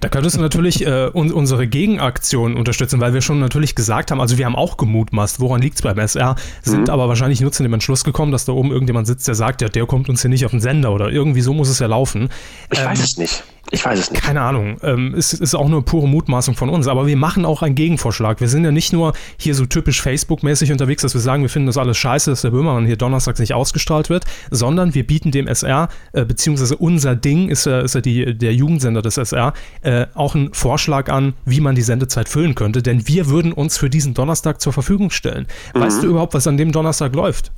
Da 0.04 0.10
könntest 0.10 0.36
du 0.36 0.42
natürlich 0.42 0.86
äh, 0.86 1.08
un 1.14 1.32
unsere 1.32 1.66
Gegenaktion 1.66 2.58
unterstützen, 2.58 3.00
weil 3.00 3.14
wir 3.14 3.22
schon 3.22 3.40
natürlich 3.40 3.74
gesagt 3.74 4.10
haben, 4.10 4.20
also 4.20 4.36
wir 4.36 4.44
haben 4.44 4.54
auch 4.54 4.76
gemutmaßt, 4.76 5.40
woran 5.40 5.62
liegt 5.62 5.76
es 5.76 5.82
beim 5.82 5.98
SR, 5.98 6.36
sind 6.62 6.90
aber 6.90 7.08
wahrscheinlich 7.08 7.40
nur 7.40 7.52
zu 7.52 7.62
dem 7.62 7.72
Entschluss 7.72 8.04
gekommen, 8.04 8.30
dass 8.30 8.44
da 8.44 8.52
oben 8.52 8.70
irgendjemand 8.70 9.06
sitzt, 9.06 9.26
der 9.26 9.34
sagt, 9.34 9.62
ja, 9.62 9.70
der 9.70 9.86
kommt 9.86 10.10
uns 10.10 10.20
hier 10.20 10.28
nicht 10.28 10.44
auf 10.44 10.50
den 10.50 10.60
Sender 10.60 10.92
oder 10.92 11.08
irgendwie 11.08 11.40
so 11.40 11.54
muss 11.54 11.70
es 11.70 11.78
ja 11.78 11.86
laufen. 11.86 12.28
Ich 12.70 12.80
Ähm, 12.80 12.84
weiß 12.84 13.00
es 13.00 13.16
nicht. 13.16 13.44
Ich 13.74 13.84
weiß 13.84 13.98
es 13.98 14.10
nicht. 14.12 14.22
Keine 14.22 14.40
Ahnung. 14.40 14.76
Ähm, 14.84 15.14
es 15.16 15.32
ist 15.32 15.54
auch 15.56 15.68
nur 15.68 15.84
pure 15.84 16.06
Mutmaßung 16.06 16.54
von 16.54 16.68
uns. 16.68 16.86
Aber 16.86 17.08
wir 17.08 17.16
machen 17.16 17.44
auch 17.44 17.62
einen 17.62 17.74
Gegenvorschlag. 17.74 18.40
Wir 18.40 18.48
sind 18.48 18.64
ja 18.64 18.70
nicht 18.70 18.92
nur 18.92 19.14
hier 19.36 19.56
so 19.56 19.66
typisch 19.66 20.00
Facebook-mäßig 20.00 20.70
unterwegs, 20.70 21.02
dass 21.02 21.12
wir 21.12 21.20
sagen, 21.20 21.42
wir 21.42 21.48
finden 21.48 21.66
das 21.66 21.76
alles 21.76 21.98
scheiße, 21.98 22.30
dass 22.30 22.42
der 22.42 22.50
Böhmermann 22.50 22.86
hier 22.86 22.96
donnerstags 22.96 23.40
nicht 23.40 23.52
ausgestrahlt 23.52 24.10
wird, 24.10 24.26
sondern 24.52 24.94
wir 24.94 25.04
bieten 25.04 25.32
dem 25.32 25.48
SR, 25.48 25.88
äh, 26.12 26.24
beziehungsweise 26.24 26.76
unser 26.76 27.16
Ding 27.16 27.48
ist 27.48 27.66
ja, 27.66 27.80
ist 27.80 27.96
ja 27.96 28.00
die, 28.00 28.38
der 28.38 28.54
Jugendsender 28.54 29.02
des 29.02 29.16
SR, 29.16 29.52
äh, 29.82 30.06
auch 30.14 30.36
einen 30.36 30.54
Vorschlag 30.54 31.08
an, 31.10 31.34
wie 31.44 31.60
man 31.60 31.74
die 31.74 31.82
Sendezeit 31.82 32.28
füllen 32.28 32.54
könnte. 32.54 32.80
Denn 32.80 33.08
wir 33.08 33.28
würden 33.28 33.52
uns 33.52 33.76
für 33.76 33.90
diesen 33.90 34.14
Donnerstag 34.14 34.60
zur 34.60 34.72
Verfügung 34.72 35.10
stellen. 35.10 35.46
Weißt 35.74 36.00
du 36.00 36.06
überhaupt, 36.06 36.34
was 36.34 36.46
an 36.46 36.56
dem 36.56 36.70
Donnerstag 36.70 37.12
läuft? 37.16 37.50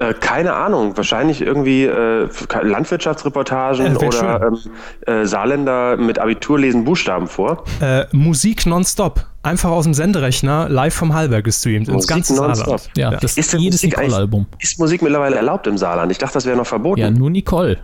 Äh, 0.00 0.12
keine 0.14 0.52
Ahnung. 0.54 0.96
Wahrscheinlich 0.96 1.40
irgendwie 1.40 1.84
äh, 1.84 2.28
Landwirtschaftsreportagen 2.62 3.96
Äh, 3.96 4.04
oder 4.06 4.42
ähm, 4.42 4.58
äh, 5.06 5.24
Saarländer 5.26 5.96
mit 5.96 6.18
Abitur 6.18 6.58
lesen 6.58 6.84
Buchstaben 6.84 7.26
vor. 7.28 7.64
Äh, 7.80 8.04
Musik 8.12 8.66
nonstop. 8.66 9.24
Einfach 9.42 9.70
aus 9.70 9.84
dem 9.84 9.94
Senderechner 9.94 10.68
live 10.68 10.94
vom 10.94 11.14
Hallberg 11.14 11.44
gestreamt. 11.44 11.86
ins 11.88 11.94
Musik 11.94 12.10
ganze 12.10 12.34
nonstop. 12.34 12.80
Saarland. 12.80 12.90
Ja, 12.96 13.10
das 13.12 13.36
Ist 13.38 13.52
jedes 13.54 13.82
Nicole-Album. 13.82 14.46
Ist 14.58 14.78
Musik 14.78 15.02
mittlerweile 15.02 15.36
erlaubt 15.36 15.66
im 15.66 15.78
Saarland? 15.78 16.12
Ich 16.12 16.18
dachte, 16.18 16.34
das 16.34 16.46
wäre 16.46 16.56
noch 16.56 16.66
verboten. 16.66 17.00
Ja, 17.00 17.10
nur 17.10 17.30
Nicole. 17.30 17.78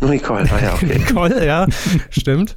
Nur 0.00 0.10
Nicole. 0.10 0.44
Ah, 0.50 0.62
ja, 0.64 0.74
okay. 0.74 0.98
Nicole, 1.06 1.46
ja, 1.46 1.66
stimmt. 2.10 2.54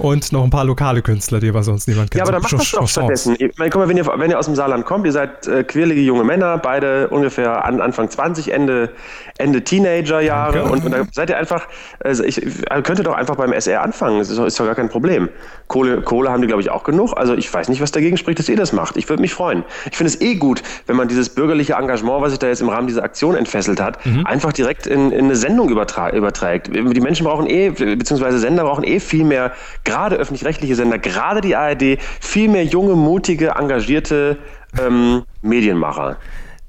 Und 0.00 0.32
noch 0.32 0.42
ein 0.44 0.50
paar 0.50 0.64
lokale 0.64 1.02
Künstler, 1.02 1.40
die 1.40 1.48
aber 1.48 1.62
sonst 1.62 1.86
niemand 1.88 2.10
kennt. 2.10 2.18
Ja, 2.18 2.24
aber 2.24 2.32
dann 2.32 2.42
macht 2.42 2.52
das 2.52 2.70
doch 2.70 2.88
stattdessen. 2.88 3.36
Ich 3.38 3.56
meine, 3.58 3.70
guck 3.70 3.80
mal, 3.82 3.88
wenn 3.88 3.96
ihr, 3.96 4.06
wenn 4.06 4.30
ihr 4.30 4.38
aus 4.38 4.46
dem 4.46 4.54
Saarland 4.54 4.84
kommt, 4.86 5.06
ihr 5.06 5.12
seid 5.12 5.46
äh, 5.46 5.62
quirlige 5.64 6.00
junge 6.00 6.24
Männer, 6.24 6.58
beide 6.58 7.08
ungefähr 7.08 7.64
an, 7.64 7.80
Anfang 7.80 8.08
20, 8.10 8.52
Ende, 8.52 8.90
Ende 9.38 9.62
Teenagerjahre 9.62 10.64
und, 10.64 10.84
und 10.84 10.90
dann 10.92 11.08
seid 11.12 11.30
ihr 11.30 11.36
einfach, 11.36 11.68
also 12.02 12.24
ich, 12.24 12.44
ihr 12.44 12.82
könntet 12.82 13.06
doch 13.06 13.14
einfach 13.14 13.36
beim 13.36 13.52
SR 13.52 13.82
anfangen, 13.82 14.18
das 14.18 14.30
ist 14.30 14.38
doch, 14.38 14.46
ist 14.46 14.58
doch 14.58 14.66
gar 14.66 14.74
kein 14.74 14.88
Problem. 14.88 15.28
Kohle, 15.68 16.02
Kohle 16.02 16.30
haben 16.30 16.40
die, 16.40 16.48
glaube 16.48 16.62
ich, 16.62 16.70
auch 16.70 16.82
genug, 16.84 17.16
also 17.16 17.34
ich 17.34 17.52
weiß 17.52 17.68
nicht, 17.68 17.80
was 17.80 17.92
dagegen 17.92 18.16
spricht, 18.16 18.38
dass 18.38 18.48
ihr 18.48 18.56
das 18.56 18.72
macht. 18.72 18.96
Ich 18.96 19.08
würde 19.08 19.20
mich 19.22 19.32
freuen. 19.34 19.64
Ich 19.90 19.96
finde 19.96 20.12
es 20.12 20.20
eh 20.20 20.34
gut, 20.34 20.62
wenn 20.86 20.96
man 20.96 21.06
dieses 21.08 21.28
bürgerliche 21.28 21.74
Engagement, 21.74 22.22
was 22.22 22.30
sich 22.30 22.38
da 22.38 22.48
jetzt 22.48 22.60
im 22.60 22.68
Rahmen 22.68 22.86
dieser 22.88 23.04
Aktion 23.04 23.36
entfesselt 23.36 23.80
hat, 23.80 24.04
Mhm. 24.04 24.24
einfach 24.26 24.52
direkt 24.52 24.86
in, 24.86 25.12
in 25.12 25.26
eine 25.26 25.36
Sendung 25.36 25.68
überträgt. 25.68 26.68
Die 26.74 27.00
Menschen 27.00 27.24
brauchen 27.26 27.46
eh, 27.46 27.70
beziehungsweise 27.70 28.38
Sender 28.38 28.64
brauchen 28.64 28.84
eh 28.84 28.98
viel 28.98 29.24
mehr, 29.24 29.52
gerade 29.90 30.16
öffentlich-rechtliche 30.16 30.74
Sender, 30.74 30.98
gerade 30.98 31.40
die 31.40 31.56
ARD, 31.56 31.98
viel 32.20 32.48
mehr 32.48 32.64
junge, 32.64 32.94
mutige, 32.94 33.50
engagierte 33.58 34.38
ähm, 34.78 35.22
Medienmacher. 35.42 36.16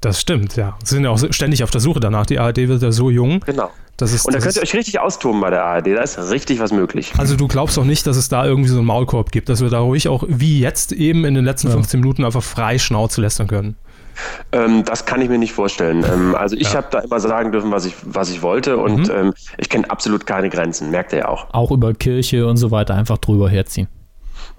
Das 0.00 0.20
stimmt, 0.20 0.56
ja. 0.56 0.76
Sie 0.82 0.96
sind 0.96 1.04
ja 1.04 1.10
auch 1.10 1.18
ständig 1.30 1.62
auf 1.62 1.70
der 1.70 1.80
Suche 1.80 2.00
danach. 2.00 2.26
Die 2.26 2.38
ARD 2.38 2.68
wird 2.68 2.82
ja 2.82 2.90
so 2.90 3.08
jung. 3.08 3.40
Genau. 3.46 3.70
Das 3.96 4.12
ist, 4.12 4.26
Und 4.26 4.34
da 4.34 4.40
könnt 4.40 4.56
ihr 4.56 4.62
euch 4.62 4.74
richtig 4.74 4.98
austoben 4.98 5.40
bei 5.40 5.50
der 5.50 5.64
ARD, 5.64 5.88
da 5.88 6.02
ist 6.02 6.18
richtig 6.30 6.58
was 6.58 6.72
möglich. 6.72 7.12
also 7.18 7.36
du 7.36 7.46
glaubst 7.46 7.78
auch 7.78 7.84
nicht, 7.84 8.06
dass 8.06 8.16
es 8.16 8.28
da 8.28 8.44
irgendwie 8.44 8.70
so 8.70 8.78
einen 8.78 8.86
Maulkorb 8.86 9.30
gibt, 9.30 9.48
dass 9.48 9.60
wir 9.60 9.68
da 9.68 9.78
ruhig 9.78 10.08
auch, 10.08 10.24
wie 10.26 10.58
jetzt 10.58 10.92
eben 10.92 11.24
in 11.24 11.34
den 11.34 11.44
letzten 11.44 11.70
15 11.70 12.00
Minuten, 12.00 12.24
einfach 12.24 12.42
frei 12.42 12.78
Schnauze 12.78 13.20
lästern 13.20 13.46
können. 13.46 13.76
Ähm, 14.52 14.84
das 14.84 15.06
kann 15.06 15.20
ich 15.20 15.28
mir 15.28 15.38
nicht 15.38 15.52
vorstellen. 15.52 16.04
Ähm, 16.04 16.34
also 16.34 16.56
ich 16.56 16.74
habe 16.74 16.86
da 16.90 17.00
immer 17.00 17.20
sagen 17.20 17.52
dürfen, 17.52 17.70
was 17.70 17.84
ich, 17.84 17.94
was 18.04 18.30
ich 18.30 18.42
wollte 18.42 18.76
und 18.76 19.08
ähm, 19.10 19.32
ich 19.58 19.68
kenne 19.68 19.90
absolut 19.90 20.26
keine 20.26 20.50
Grenzen, 20.50 20.90
merkt 20.90 21.12
ihr 21.12 21.20
ja 21.20 21.28
auch. 21.28 21.46
Auch 21.52 21.70
über 21.70 21.94
Kirche 21.94 22.46
und 22.46 22.56
so 22.56 22.70
weiter 22.70 22.94
einfach 22.94 23.18
drüber 23.18 23.48
herziehen. 23.48 23.88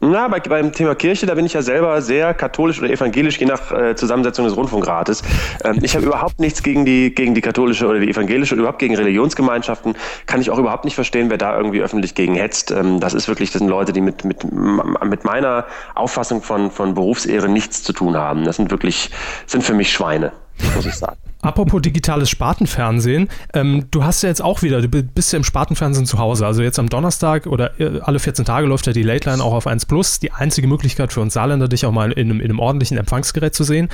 Na, 0.05 0.27
bei, 0.27 0.41
beim 0.41 0.73
Thema 0.73 0.95
Kirche, 0.95 1.25
da 1.25 1.33
bin 1.33 1.45
ich 1.45 1.53
ja 1.53 1.61
selber 1.61 2.01
sehr 2.01 2.33
katholisch 2.33 2.79
oder 2.79 2.89
evangelisch, 2.89 3.37
je 3.39 3.45
nach 3.45 3.71
äh, 3.71 3.95
Zusammensetzung 3.95 4.43
des 4.43 4.57
Rundfunkrates. 4.57 5.23
Ähm, 5.63 5.79
ich 5.81 5.95
habe 5.95 6.05
überhaupt 6.05 6.41
nichts 6.41 6.61
gegen 6.61 6.83
die, 6.83 7.15
gegen 7.15 7.33
die 7.35 7.39
katholische 7.39 7.87
oder 7.87 8.01
die 8.01 8.09
evangelische 8.09 8.53
oder 8.55 8.63
überhaupt 8.63 8.79
gegen 8.79 8.97
Religionsgemeinschaften. 8.97 9.95
Kann 10.25 10.41
ich 10.41 10.49
auch 10.51 10.57
überhaupt 10.57 10.83
nicht 10.83 10.95
verstehen, 10.95 11.29
wer 11.29 11.37
da 11.37 11.55
irgendwie 11.55 11.81
öffentlich 11.81 12.15
gegen 12.15 12.35
hetzt. 12.35 12.71
Ähm, 12.71 12.99
das 12.99 13.13
ist 13.13 13.29
wirklich, 13.29 13.51
das 13.51 13.59
sind 13.59 13.69
Leute, 13.69 13.93
die 13.93 14.01
mit, 14.01 14.25
mit, 14.25 14.43
mit 14.43 15.23
meiner 15.23 15.65
Auffassung 15.95 16.41
von, 16.41 16.69
von 16.69 16.95
Berufsehre 16.95 17.47
nichts 17.47 17.81
zu 17.81 17.93
tun 17.93 18.17
haben. 18.17 18.43
Das 18.43 18.57
sind 18.57 18.71
wirklich, 18.71 19.09
sind 19.45 19.63
für 19.63 19.73
mich 19.73 19.89
Schweine, 19.93 20.33
muss 20.75 20.85
ich 20.85 20.95
sagen. 20.95 21.15
Apropos 21.43 21.81
digitales 21.81 22.29
Spartenfernsehen, 22.29 23.29
ähm, 23.53 23.87
du 23.91 24.03
hast 24.03 24.23
ja 24.23 24.29
jetzt 24.29 24.41
auch 24.41 24.61
wieder, 24.61 24.81
du 24.81 24.87
bist 24.87 25.33
ja 25.33 25.37
im 25.37 25.43
Spartenfernsehen 25.43 26.05
zu 26.05 26.17
Hause. 26.17 26.45
Also 26.45 26.63
jetzt 26.63 26.79
am 26.79 26.89
Donnerstag 26.89 27.47
oder 27.47 27.79
äh, 27.79 27.99
alle 28.01 28.19
14 28.19 28.45
Tage 28.45 28.65
läuft 28.67 28.87
ja 28.87 28.93
die 28.93 29.03
Late 29.03 29.29
Line 29.29 29.43
auch 29.43 29.53
auf 29.53 29.67
1 29.67 29.85
Plus. 29.85 30.19
Die 30.19 30.31
einzige 30.31 30.67
Möglichkeit 30.67 31.13
für 31.13 31.21
uns 31.21 31.33
Saarländer, 31.33 31.67
dich 31.67 31.85
auch 31.85 31.91
mal 31.91 32.11
in 32.11 32.31
einem, 32.31 32.39
in 32.39 32.49
einem 32.49 32.59
ordentlichen 32.59 32.97
Empfangsgerät 32.97 33.53
zu 33.53 33.63
sehen. 33.63 33.89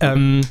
Ähm, 0.00 0.42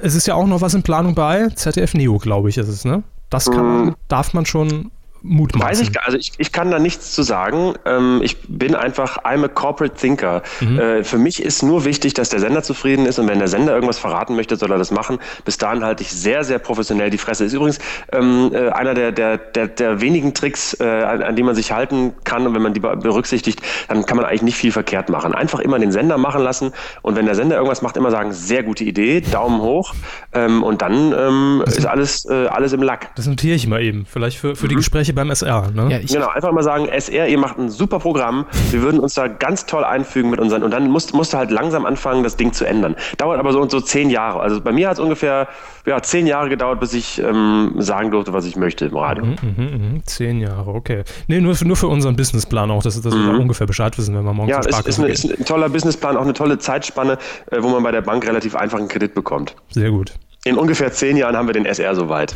es 0.00 0.14
ist 0.14 0.26
ja 0.26 0.34
auch 0.34 0.46
noch 0.46 0.60
was 0.60 0.74
in 0.74 0.82
Planung 0.82 1.14
bei 1.14 1.48
ZDF 1.48 1.94
Neo, 1.94 2.18
glaube 2.18 2.48
ich, 2.48 2.58
ist 2.58 2.68
es, 2.68 2.84
ne? 2.84 3.02
Das 3.28 3.50
kann 3.50 3.64
man, 3.64 3.94
darf 4.08 4.34
man 4.34 4.46
schon 4.46 4.90
mutmaßen? 5.22 5.68
Weiß 5.68 5.80
ich, 5.80 6.00
also 6.00 6.18
ich, 6.18 6.32
ich 6.38 6.52
kann 6.52 6.70
da 6.70 6.78
nichts 6.78 7.12
zu 7.12 7.22
sagen. 7.22 7.74
Ähm, 7.84 8.20
ich 8.22 8.36
bin 8.48 8.74
einfach, 8.74 9.18
I'm 9.24 9.44
a 9.44 9.48
corporate 9.48 9.94
thinker. 9.94 10.42
Mhm. 10.60 10.78
Äh, 10.78 11.04
für 11.04 11.18
mich 11.18 11.42
ist 11.42 11.62
nur 11.62 11.84
wichtig, 11.84 12.14
dass 12.14 12.28
der 12.28 12.40
Sender 12.40 12.62
zufrieden 12.62 13.06
ist 13.06 13.18
und 13.18 13.28
wenn 13.28 13.38
der 13.38 13.48
Sender 13.48 13.74
irgendwas 13.74 13.98
verraten 13.98 14.36
möchte, 14.36 14.56
soll 14.56 14.70
er 14.70 14.78
das 14.78 14.90
machen. 14.90 15.18
Bis 15.44 15.58
dahin 15.58 15.84
halte 15.84 16.02
ich 16.02 16.10
sehr, 16.10 16.44
sehr 16.44 16.58
professionell 16.58 17.10
die 17.10 17.18
Fresse. 17.18 17.44
Ist 17.44 17.52
übrigens 17.52 17.78
ähm, 18.12 18.50
äh, 18.52 18.68
einer 18.70 18.94
der, 18.94 19.12
der, 19.12 19.38
der, 19.38 19.68
der 19.68 20.00
wenigen 20.00 20.34
Tricks, 20.34 20.76
äh, 20.80 20.84
an, 20.84 21.22
an 21.22 21.36
die 21.36 21.42
man 21.42 21.54
sich 21.54 21.72
halten 21.72 22.12
kann 22.24 22.46
und 22.46 22.54
wenn 22.54 22.62
man 22.62 22.74
die 22.74 22.80
berücksichtigt, 22.80 23.60
dann 23.88 24.06
kann 24.06 24.16
man 24.16 24.26
eigentlich 24.26 24.42
nicht 24.42 24.56
viel 24.56 24.72
verkehrt 24.72 25.08
machen. 25.08 25.34
Einfach 25.34 25.60
immer 25.60 25.78
den 25.78 25.92
Sender 25.92 26.18
machen 26.18 26.42
lassen 26.42 26.72
und 27.02 27.16
wenn 27.16 27.26
der 27.26 27.34
Sender 27.34 27.56
irgendwas 27.56 27.82
macht, 27.82 27.96
immer 27.96 28.10
sagen, 28.10 28.32
sehr 28.32 28.62
gute 28.62 28.84
Idee, 28.84 29.20
Daumen 29.20 29.60
hoch 29.60 29.94
ähm, 30.32 30.62
und 30.62 30.82
dann 30.82 31.14
ähm, 31.16 31.62
ist 31.66 31.86
alles, 31.86 32.24
äh, 32.24 32.46
alles 32.46 32.72
im 32.72 32.82
Lack. 32.82 33.14
Das 33.14 33.26
notiere 33.26 33.54
ich 33.54 33.66
mal 33.66 33.82
eben, 33.82 34.06
vielleicht 34.06 34.38
für, 34.38 34.56
für 34.56 34.66
mhm. 34.66 34.70
die 34.70 34.74
Gespräche 34.76 35.11
beim 35.12 35.30
SR. 35.30 35.70
Ne? 35.70 35.88
Ja, 35.90 35.98
genau, 35.98 36.28
einfach 36.28 36.52
mal 36.52 36.62
sagen, 36.62 36.86
SR, 36.88 37.28
ihr 37.28 37.38
macht 37.38 37.58
ein 37.58 37.70
super 37.70 37.98
Programm, 37.98 38.46
wir 38.70 38.82
würden 38.82 39.00
uns 39.00 39.14
da 39.14 39.28
ganz 39.28 39.66
toll 39.66 39.84
einfügen 39.84 40.30
mit 40.30 40.40
unseren 40.40 40.62
und 40.62 40.70
dann 40.70 40.90
musst, 40.90 41.14
musst 41.14 41.32
du 41.32 41.38
halt 41.38 41.50
langsam 41.50 41.86
anfangen, 41.86 42.22
das 42.22 42.36
Ding 42.36 42.52
zu 42.52 42.64
ändern. 42.64 42.96
Dauert 43.18 43.38
aber 43.38 43.52
so 43.52 43.60
und 43.60 43.70
so 43.70 43.80
zehn 43.80 44.10
Jahre. 44.10 44.40
Also 44.40 44.60
bei 44.60 44.72
mir 44.72 44.88
hat 44.88 44.94
es 44.94 45.00
ungefähr 45.00 45.48
ja, 45.86 46.00
zehn 46.00 46.26
Jahre 46.26 46.48
gedauert, 46.48 46.80
bis 46.80 46.94
ich 46.94 47.18
ähm, 47.18 47.74
sagen 47.78 48.10
durfte, 48.10 48.32
was 48.32 48.44
ich 48.44 48.56
möchte 48.56 48.86
im 48.86 48.96
Radio. 48.96 49.24
Mhm, 49.24 49.36
mh, 49.56 49.64
mh. 49.64 50.00
Zehn 50.04 50.40
Jahre, 50.40 50.70
okay. 50.70 51.02
Nee, 51.26 51.40
nur 51.40 51.54
für, 51.56 51.66
nur 51.66 51.76
für 51.76 51.88
unseren 51.88 52.16
Businessplan 52.16 52.70
auch, 52.70 52.82
dass, 52.82 53.00
dass 53.00 53.14
mhm. 53.14 53.32
wir 53.32 53.40
ungefähr 53.40 53.66
Bescheid 53.66 53.96
wissen, 53.98 54.16
wenn 54.16 54.24
wir 54.24 54.32
morgen 54.32 54.48
ja, 54.48 54.60
zur 54.60 54.72
Sparkasse 54.72 55.06
ist, 55.06 55.24
ist, 55.24 55.24
eine, 55.24 55.34
ist 55.34 55.40
ein 55.40 55.44
toller 55.44 55.68
Businessplan, 55.68 56.16
auch 56.16 56.22
eine 56.22 56.34
tolle 56.34 56.58
Zeitspanne, 56.58 57.18
äh, 57.50 57.62
wo 57.62 57.68
man 57.68 57.82
bei 57.82 57.90
der 57.90 58.02
Bank 58.02 58.26
relativ 58.26 58.54
einfach 58.54 58.78
einen 58.78 58.88
Kredit 58.88 59.14
bekommt. 59.14 59.56
Sehr 59.70 59.90
gut. 59.90 60.12
In 60.44 60.56
ungefähr 60.56 60.92
zehn 60.92 61.16
Jahren 61.16 61.36
haben 61.36 61.46
wir 61.46 61.54
den 61.54 61.66
SR 61.66 61.94
soweit. 61.94 62.34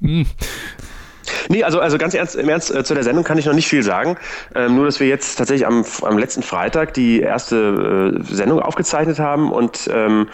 Nee, 1.48 1.64
also, 1.64 1.80
also 1.80 1.98
ganz 1.98 2.14
ernst, 2.14 2.36
im 2.36 2.48
Ernst, 2.48 2.74
äh, 2.74 2.84
zu 2.84 2.94
der 2.94 3.04
Sendung 3.04 3.24
kann 3.24 3.38
ich 3.38 3.46
noch 3.46 3.52
nicht 3.52 3.68
viel 3.68 3.82
sagen. 3.82 4.16
Ähm, 4.54 4.74
nur, 4.76 4.84
dass 4.84 5.00
wir 5.00 5.06
jetzt 5.06 5.36
tatsächlich 5.36 5.66
am, 5.66 5.84
am 6.02 6.18
letzten 6.18 6.42
Freitag 6.42 6.94
die 6.94 7.20
erste 7.20 8.14
äh, 8.16 8.34
Sendung 8.34 8.60
aufgezeichnet 8.60 9.18
haben 9.18 9.52
und 9.52 9.88
ähm, 9.92 10.28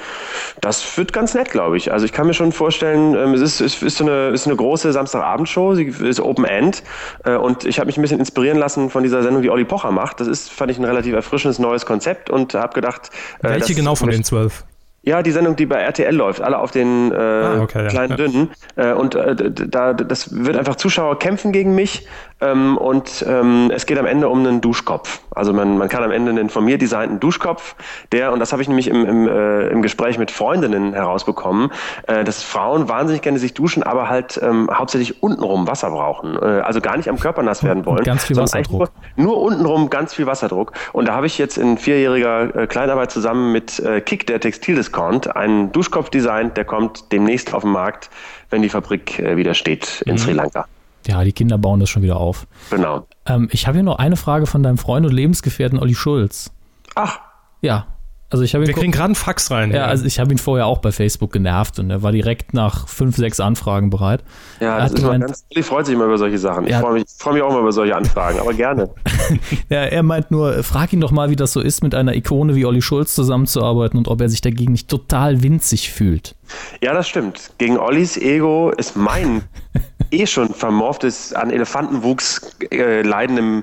das 0.60 0.96
wird 0.96 1.12
ganz 1.12 1.34
nett, 1.34 1.50
glaube 1.50 1.76
ich. 1.76 1.92
Also 1.92 2.06
ich 2.06 2.12
kann 2.12 2.26
mir 2.26 2.34
schon 2.34 2.52
vorstellen, 2.52 3.14
ähm, 3.14 3.34
es 3.34 3.40
ist, 3.40 3.60
es 3.60 3.82
ist, 3.82 3.98
so 3.98 4.04
eine, 4.04 4.28
ist 4.28 4.46
eine 4.46 4.56
große 4.56 4.92
Samstagabendshow, 4.92 5.74
sie 5.74 5.84
ist 5.84 6.20
Open 6.20 6.44
End 6.44 6.82
äh, 7.24 7.36
und 7.36 7.64
ich 7.64 7.78
habe 7.78 7.86
mich 7.86 7.98
ein 7.98 8.02
bisschen 8.02 8.18
inspirieren 8.18 8.58
lassen 8.58 8.90
von 8.90 9.02
dieser 9.02 9.22
Sendung, 9.22 9.42
die 9.42 9.50
Olli 9.50 9.64
Pocher 9.64 9.90
macht. 9.90 10.20
Das 10.20 10.28
ist, 10.28 10.50
fand 10.50 10.70
ich, 10.70 10.78
ein 10.78 10.84
relativ 10.84 11.14
erfrischendes 11.14 11.58
neues 11.58 11.86
Konzept 11.86 12.30
und 12.30 12.54
habe 12.54 12.74
gedacht... 12.74 13.10
Äh, 13.42 13.50
Welche 13.50 13.74
genau 13.74 13.94
von 13.94 14.10
den 14.10 14.24
zwölf? 14.24 14.64
Ja, 15.04 15.22
die 15.22 15.32
Sendung, 15.32 15.56
die 15.56 15.66
bei 15.66 15.80
RTL 15.80 16.14
läuft, 16.14 16.40
alle 16.40 16.58
auf 16.58 16.70
den 16.70 17.10
äh, 17.10 17.16
ah, 17.16 17.62
okay, 17.62 17.88
kleinen 17.88 18.10
ja. 18.10 18.16
dünnen. 18.16 18.50
Äh, 18.76 18.92
und 18.92 19.16
äh, 19.16 19.50
da, 19.50 19.94
das 19.94 20.44
wird 20.44 20.56
einfach 20.56 20.76
Zuschauer 20.76 21.18
kämpfen 21.18 21.50
gegen 21.50 21.74
mich 21.74 22.06
ähm, 22.42 22.76
und 22.76 23.24
ähm, 23.28 23.70
es 23.72 23.86
geht 23.86 23.98
am 23.98 24.06
Ende 24.06 24.28
um 24.28 24.40
einen 24.40 24.60
Duschkopf. 24.60 25.20
Also 25.30 25.52
man, 25.52 25.78
man 25.78 25.88
kann 25.88 26.02
am 26.02 26.10
Ende 26.10 26.30
einen 26.30 26.50
von 26.50 26.64
mir 26.64 26.76
designten 26.76 27.20
Duschkopf, 27.20 27.76
der, 28.10 28.32
und 28.32 28.40
das 28.40 28.52
habe 28.52 28.62
ich 28.62 28.68
nämlich 28.68 28.88
im, 28.88 29.06
im, 29.06 29.28
äh, 29.28 29.68
im 29.68 29.82
Gespräch 29.82 30.18
mit 30.18 30.30
Freundinnen 30.30 30.92
herausbekommen, 30.92 31.70
äh, 32.06 32.24
dass 32.24 32.42
Frauen 32.42 32.88
wahnsinnig 32.88 33.22
gerne 33.22 33.38
sich 33.38 33.54
duschen, 33.54 33.82
aber 33.82 34.08
halt 34.08 34.40
ähm, 34.42 34.68
hauptsächlich 34.72 35.22
untenrum 35.22 35.66
Wasser 35.66 35.90
brauchen. 35.90 36.36
Äh, 36.36 36.62
also 36.62 36.80
gar 36.80 36.96
nicht 36.96 37.08
am 37.08 37.18
Körper 37.18 37.42
nass 37.42 37.62
werden 37.62 37.86
wollen. 37.86 38.04
Ganz 38.04 38.24
viel 38.24 38.36
Wasserdruck. 38.36 38.90
Nur, 39.16 39.26
nur, 39.26 39.40
untenrum 39.40 39.88
ganz 39.88 40.14
viel 40.14 40.26
Wasserdruck. 40.26 40.72
Und 40.92 41.06
da 41.06 41.14
habe 41.14 41.26
ich 41.26 41.38
jetzt 41.38 41.56
in 41.56 41.78
vierjähriger 41.78 42.54
äh, 42.54 42.66
Kleinarbeit 42.66 43.10
zusammen 43.10 43.52
mit 43.52 43.78
äh, 43.78 44.00
Kick, 44.00 44.26
der 44.26 44.40
Textildiscount, 44.40 45.36
einen 45.36 45.72
Duschkopf 45.72 46.10
designt, 46.10 46.56
der 46.56 46.64
kommt 46.64 47.12
demnächst 47.12 47.54
auf 47.54 47.62
den 47.62 47.72
Markt, 47.72 48.10
wenn 48.50 48.62
die 48.62 48.68
Fabrik 48.68 49.18
äh, 49.18 49.36
wieder 49.36 49.54
steht 49.54 50.02
in 50.06 50.14
mhm. 50.14 50.18
Sri 50.18 50.32
Lanka. 50.32 50.66
Ja, 51.08 51.24
die 51.24 51.32
Kinder 51.32 51.58
bauen 51.58 51.80
das 51.80 51.90
schon 51.90 52.02
wieder 52.02 52.16
auf. 52.16 52.46
Genau. 52.70 53.06
Ähm, 53.26 53.48
ich 53.52 53.66
habe 53.66 53.76
hier 53.76 53.84
noch 53.84 53.98
eine 53.98 54.16
Frage 54.16 54.46
von 54.46 54.62
deinem 54.62 54.78
Freund 54.78 55.06
und 55.06 55.12
Lebensgefährten 55.12 55.78
Olli 55.78 55.94
Schulz. 55.94 56.50
Ach. 56.94 57.20
Ja, 57.60 57.86
also 58.32 58.44
ich 58.44 58.54
habe 58.54 58.66
Wir 58.66 58.72
kriegen 58.72 58.92
gerade 58.92 59.06
einen 59.06 59.14
Fax 59.14 59.50
rein. 59.50 59.72
Ja, 59.72 59.76
ja, 59.76 59.84
also 59.84 60.06
ich 60.06 60.18
habe 60.18 60.32
ihn 60.32 60.38
vorher 60.38 60.64
auch 60.64 60.78
bei 60.78 60.90
Facebook 60.90 61.32
genervt 61.32 61.78
und 61.78 61.90
er 61.90 62.02
war 62.02 62.12
direkt 62.12 62.54
nach 62.54 62.88
fünf, 62.88 63.16
sechs 63.16 63.40
Anfragen 63.40 63.90
bereit. 63.90 64.24
Ja, 64.58 64.78
das 64.78 64.92
ist 64.92 65.02
gemeint, 65.02 65.26
ganz, 65.26 65.44
ich 65.50 65.66
freut 65.66 65.84
sich 65.84 65.94
immer 65.94 66.06
über 66.06 66.16
solche 66.16 66.38
Sachen. 66.38 66.66
Ich 66.66 66.74
freue 66.74 66.94
mich, 66.94 67.04
freu 67.18 67.34
mich 67.34 67.42
auch 67.42 67.50
immer 67.50 67.60
über 67.60 67.72
solche 67.72 67.94
Anfragen, 67.94 68.40
aber 68.40 68.54
gerne. 68.54 68.88
ja, 69.68 69.82
er 69.82 70.02
meint 70.02 70.30
nur, 70.30 70.62
frag 70.62 70.94
ihn 70.94 71.00
doch 71.02 71.10
mal, 71.10 71.28
wie 71.28 71.36
das 71.36 71.52
so 71.52 71.60
ist, 71.60 71.82
mit 71.82 71.94
einer 71.94 72.14
Ikone 72.14 72.54
wie 72.54 72.64
Olli 72.64 72.80
Schulz 72.80 73.14
zusammenzuarbeiten 73.14 73.98
und 73.98 74.08
ob 74.08 74.22
er 74.22 74.30
sich 74.30 74.40
dagegen 74.40 74.72
nicht 74.72 74.88
total 74.88 75.42
winzig 75.42 75.92
fühlt. 75.92 76.34
Ja, 76.80 76.94
das 76.94 77.08
stimmt. 77.08 77.50
Gegen 77.58 77.78
Ollis 77.78 78.16
Ego 78.16 78.70
ist 78.70 78.96
mein 78.96 79.42
eh 80.12 80.26
schon 80.26 80.52
vermorftes, 80.52 81.32
an 81.32 81.50
Elefantenwuchs 81.50 82.56
äh, 82.70 83.02
leidendem 83.02 83.62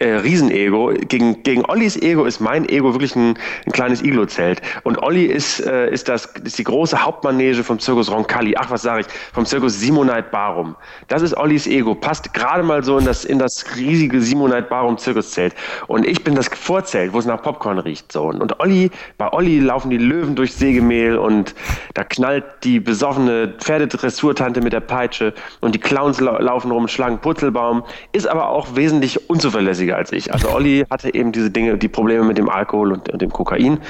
äh, 0.00 0.14
Riesenego. 0.14 0.92
Gegen, 1.08 1.42
gegen 1.42 1.64
Ollis 1.66 1.96
Ego 1.96 2.24
ist 2.24 2.40
mein 2.40 2.68
Ego 2.68 2.92
wirklich 2.92 3.14
ein, 3.14 3.38
ein 3.66 3.72
kleines 3.72 4.02
Iglo-Zelt. 4.02 4.62
Und 4.82 4.98
Olli 5.02 5.26
ist, 5.26 5.60
äh, 5.60 5.90
ist, 5.90 6.08
das, 6.08 6.26
ist 6.42 6.58
die 6.58 6.64
große 6.64 7.04
Hauptmanege 7.04 7.62
vom 7.62 7.78
Zirkus 7.78 8.10
Roncalli. 8.10 8.54
Ach, 8.58 8.70
was 8.70 8.82
sage 8.82 9.02
ich? 9.02 9.06
Vom 9.32 9.44
Zirkus 9.44 9.78
Simonite 9.78 10.28
Barum. 10.30 10.74
Das 11.08 11.22
ist 11.22 11.36
Ollis 11.36 11.66
Ego. 11.66 11.94
Passt 11.94 12.32
gerade 12.32 12.62
mal 12.62 12.82
so 12.82 12.98
in 12.98 13.04
das, 13.04 13.24
in 13.24 13.38
das 13.38 13.64
riesige 13.76 14.20
Simonite 14.20 14.62
Barum 14.62 14.96
Zirkuszelt. 14.98 15.54
Und 15.86 16.06
ich 16.06 16.24
bin 16.24 16.34
das 16.34 16.48
Vorzelt, 16.48 17.12
wo 17.12 17.18
es 17.18 17.26
nach 17.26 17.42
Popcorn 17.42 17.78
riecht. 17.78 18.10
So. 18.10 18.24
Und 18.24 18.58
Olli, 18.60 18.90
bei 19.18 19.30
Olli 19.32 19.60
laufen 19.60 19.90
die 19.90 19.98
Löwen 19.98 20.34
durch 20.34 20.54
Sägemehl 20.54 21.16
und 21.16 21.54
da 21.94 22.04
knallt 22.04 22.44
die 22.64 22.80
besoffene 22.80 23.54
Pferdedressurtante 23.58 24.60
mit 24.60 24.72
der 24.72 24.80
Peitsche 24.80 25.34
und 25.60 25.74
die 25.74 25.80
Clowns 25.90 26.20
laufen 26.20 26.70
rum, 26.70 26.86
schlagen 26.86 27.18
Putzelbaum. 27.18 27.82
Ist 28.12 28.28
aber 28.28 28.50
auch 28.50 28.76
wesentlich 28.76 29.28
unzuverlässiger 29.28 29.96
als 29.96 30.12
ich. 30.12 30.32
Also 30.32 30.48
Olli 30.50 30.84
hatte 30.88 31.12
eben 31.12 31.32
diese 31.32 31.50
Dinge, 31.50 31.78
die 31.78 31.88
Probleme 31.88 32.22
mit 32.22 32.38
dem 32.38 32.48
Alkohol 32.48 32.92
und, 32.92 33.08
und 33.08 33.20
dem 33.20 33.32
Kokain. 33.32 33.80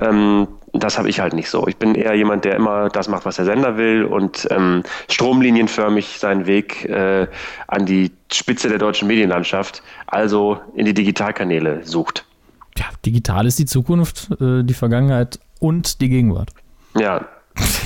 Ähm, 0.00 0.48
das 0.72 0.98
habe 0.98 1.08
ich 1.08 1.20
halt 1.20 1.32
nicht 1.32 1.48
so. 1.48 1.68
Ich 1.68 1.76
bin 1.76 1.94
eher 1.94 2.14
jemand, 2.14 2.44
der 2.44 2.56
immer 2.56 2.88
das 2.88 3.06
macht, 3.06 3.24
was 3.24 3.36
der 3.36 3.44
Sender 3.44 3.76
will 3.76 4.04
und 4.04 4.48
ähm, 4.50 4.82
stromlinienförmig 5.08 6.18
seinen 6.18 6.46
Weg 6.46 6.86
äh, 6.86 7.28
an 7.68 7.86
die 7.86 8.10
Spitze 8.32 8.68
der 8.68 8.78
deutschen 8.78 9.06
Medienlandschaft, 9.06 9.80
also 10.08 10.58
in 10.74 10.86
die 10.86 10.94
Digitalkanäle 10.94 11.86
sucht. 11.86 12.24
Ja, 12.76 12.86
digital 13.06 13.46
ist 13.46 13.60
die 13.60 13.66
Zukunft, 13.66 14.28
äh, 14.40 14.64
die 14.64 14.74
Vergangenheit 14.74 15.38
und 15.60 16.00
die 16.00 16.08
Gegenwart. 16.08 16.50
Ja, 16.98 17.24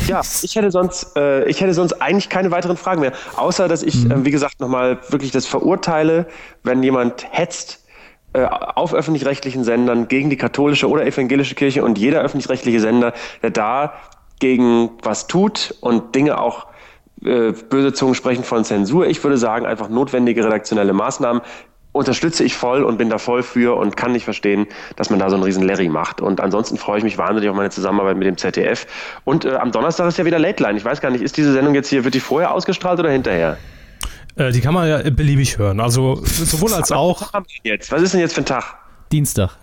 ja, 0.07 0.23
ich 0.43 0.57
hätte 0.57 0.71
sonst, 0.71 1.17
äh, 1.17 1.45
ich 1.45 1.61
hätte 1.61 1.75
sonst 1.75 1.95
eigentlich 2.01 2.29
keine 2.29 2.51
weiteren 2.51 2.77
Fragen 2.77 3.01
mehr, 3.01 3.13
außer 3.37 3.69
dass 3.69 3.83
ich, 3.83 4.05
mhm. 4.05 4.11
äh, 4.11 4.25
wie 4.25 4.31
gesagt, 4.31 4.61
nochmal 4.61 4.99
wirklich 5.11 5.31
das 5.31 5.47
verurteile, 5.47 6.27
wenn 6.63 6.83
jemand 6.83 7.27
hetzt 7.31 7.85
äh, 8.33 8.45
auf 8.45 8.95
öffentlich-rechtlichen 8.95 9.65
Sendern 9.65 10.09
gegen 10.09 10.31
die 10.31 10.37
katholische 10.37 10.89
oder 10.89 11.07
evangelische 11.07 11.55
Kirche 11.55 11.85
und 11.85 11.99
jeder 11.99 12.21
öffentlich-rechtliche 12.21 12.81
Sender, 12.81 13.13
der 13.43 13.51
da 13.51 13.95
gegen 14.41 14.91
was 15.03 15.27
tut 15.27 15.75
und 15.81 16.15
Dinge 16.15 16.41
auch 16.41 16.67
äh, 17.25 17.53
böse 17.53 17.93
Zungen 17.93 18.15
sprechen 18.15 18.45
von 18.45 18.65
Zensur. 18.65 19.07
Ich 19.07 19.23
würde 19.25 19.37
sagen, 19.37 19.67
einfach 19.67 19.89
notwendige 19.89 20.45
redaktionelle 20.45 20.93
Maßnahmen 20.93 21.43
unterstütze 21.99 22.45
ich 22.45 22.55
voll 22.55 22.83
und 22.83 22.97
bin 22.97 23.11
da 23.11 23.19
voll 23.19 23.43
für 23.43 23.77
und 23.77 23.97
kann 23.97 24.13
nicht 24.13 24.25
verstehen, 24.25 24.67
dass 24.97 25.11
man 25.11 25.19
da 25.19 25.29
so 25.29 25.37
einen 25.37 25.45
riesen 25.45 25.63
Larry 25.63 25.89
macht. 25.89 26.21
Und 26.21 26.41
ansonsten 26.41 26.79
freue 26.79 26.99
ich 26.99 27.05
mich 27.05 27.19
wahnsinnig 27.19 27.51
auf 27.51 27.57
meine 27.57 27.71
Zusammenarbeit 27.71 28.17
mit 28.17 28.27
dem 28.27 28.37
ZDF. 28.37 28.87
Und 29.25 29.45
äh, 29.45 29.57
am 29.57 29.73
Donnerstag 29.73 30.09
ist 30.09 30.19
ja 30.19 30.25
wieder 30.25 30.39
Late 30.39 30.63
Line. 30.63 30.79
Ich 30.79 30.85
weiß 30.85 31.01
gar 31.01 31.11
nicht, 31.11 31.23
ist 31.23 31.37
diese 31.37 31.53
Sendung 31.53 31.75
jetzt 31.75 31.89
hier, 31.89 32.05
wird 32.05 32.15
die 32.15 32.21
vorher 32.21 32.55
ausgestrahlt 32.55 32.99
oder 32.99 33.11
hinterher? 33.11 33.59
Äh, 34.37 34.53
die 34.53 34.61
kann 34.61 34.75
man 34.75 34.89
ja 34.89 35.11
beliebig 35.11 35.59
hören. 35.59 35.81
Also 35.81 36.21
sowohl 36.25 36.73
als 36.73 36.93
auch. 36.93 37.33
Jetzt? 37.65 37.93
Was 37.93 38.03
ist 38.03 38.15
denn 38.15 38.21
jetzt 38.21 38.35
für 38.35 38.43
ein 38.43 38.47
Tag? 38.47 38.77
Dienstag. 39.13 39.57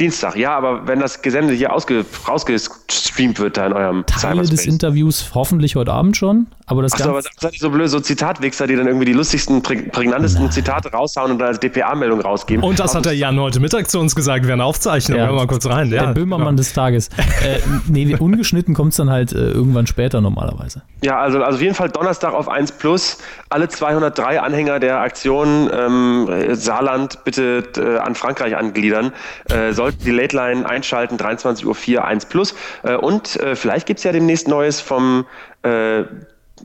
Dienstag, 0.00 0.36
ja, 0.36 0.56
aber 0.56 0.86
wenn 0.88 1.00
das 1.00 1.22
Gesende 1.22 1.52
hier 1.52 1.72
ausge, 1.72 2.04
rausgestreamt 2.26 3.38
wird 3.38 3.56
da 3.56 3.66
in 3.66 3.72
eurem 3.72 4.06
Teile 4.06 4.36
Cyberspace. 4.36 4.50
des 4.50 4.66
Interviews 4.66 5.30
hoffentlich 5.34 5.76
heute 5.76 5.92
Abend 5.92 6.16
schon, 6.16 6.46
aber 6.72 6.82
das 6.82 6.94
Achso, 6.94 7.10
aber 7.10 7.22
seid 7.22 7.52
ihr 7.52 7.58
so 7.58 7.70
blöd, 7.70 7.88
so 7.88 8.00
Zitatwichser, 8.00 8.66
die 8.66 8.76
dann 8.76 8.86
irgendwie 8.86 9.06
die 9.06 9.12
lustigsten, 9.12 9.62
prägnantesten 9.62 10.42
Nein. 10.42 10.52
Zitate 10.52 10.90
raushauen 10.90 11.32
und 11.32 11.38
dann 11.38 11.48
als 11.48 11.60
DPA-Meldung 11.60 12.20
rausgeben. 12.20 12.64
Und 12.64 12.80
das 12.80 12.94
hat 12.94 13.04
der 13.04 13.14
Jan 13.14 13.38
heute 13.38 13.60
Mittag 13.60 13.88
zu 13.88 14.00
uns 14.00 14.14
gesagt, 14.14 14.46
wir 14.46 14.52
eine 14.52 14.64
Aufzeichnung. 14.64 15.18
Ja, 15.18 15.26
Hör 15.26 15.34
mal 15.34 15.46
kurz 15.46 15.66
rein. 15.66 15.90
Ja, 15.90 16.06
der 16.06 16.14
Böhmermann 16.14 16.48
genau. 16.48 16.58
des 16.58 16.72
Tages. 16.72 17.08
äh, 17.44 17.60
nee, 17.86 18.14
ungeschnitten 18.16 18.74
kommt 18.74 18.92
es 18.92 18.96
dann 18.96 19.10
halt 19.10 19.32
äh, 19.32 19.50
irgendwann 19.50 19.86
später 19.86 20.20
normalerweise. 20.20 20.82
Ja, 21.02 21.18
also, 21.18 21.42
also 21.42 21.56
auf 21.56 21.62
jeden 21.62 21.74
Fall 21.74 21.90
Donnerstag 21.90 22.34
auf 22.34 22.48
1 22.48 22.72
Plus. 22.72 23.18
Alle 23.50 23.68
203 23.68 24.40
Anhänger 24.40 24.80
der 24.80 25.00
Aktion 25.00 25.70
ähm, 25.72 26.28
Saarland 26.52 27.22
bitte 27.24 27.64
äh, 27.76 27.98
an 27.98 28.14
Frankreich 28.14 28.56
angliedern. 28.56 29.12
Äh, 29.50 29.72
sollten 29.72 30.04
die 30.04 30.10
Late 30.10 30.36
Line 30.36 30.68
einschalten, 30.68 31.16
23.04 31.16 31.96
Uhr 31.96 32.04
1 32.04 32.26
Plus. 32.26 32.54
Äh, 32.82 32.96
und 32.96 33.36
äh, 33.36 33.56
vielleicht 33.56 33.86
gibt 33.86 33.98
es 33.98 34.04
ja 34.04 34.12
demnächst 34.12 34.48
Neues 34.48 34.80
vom 34.80 35.26
äh, 35.62 36.04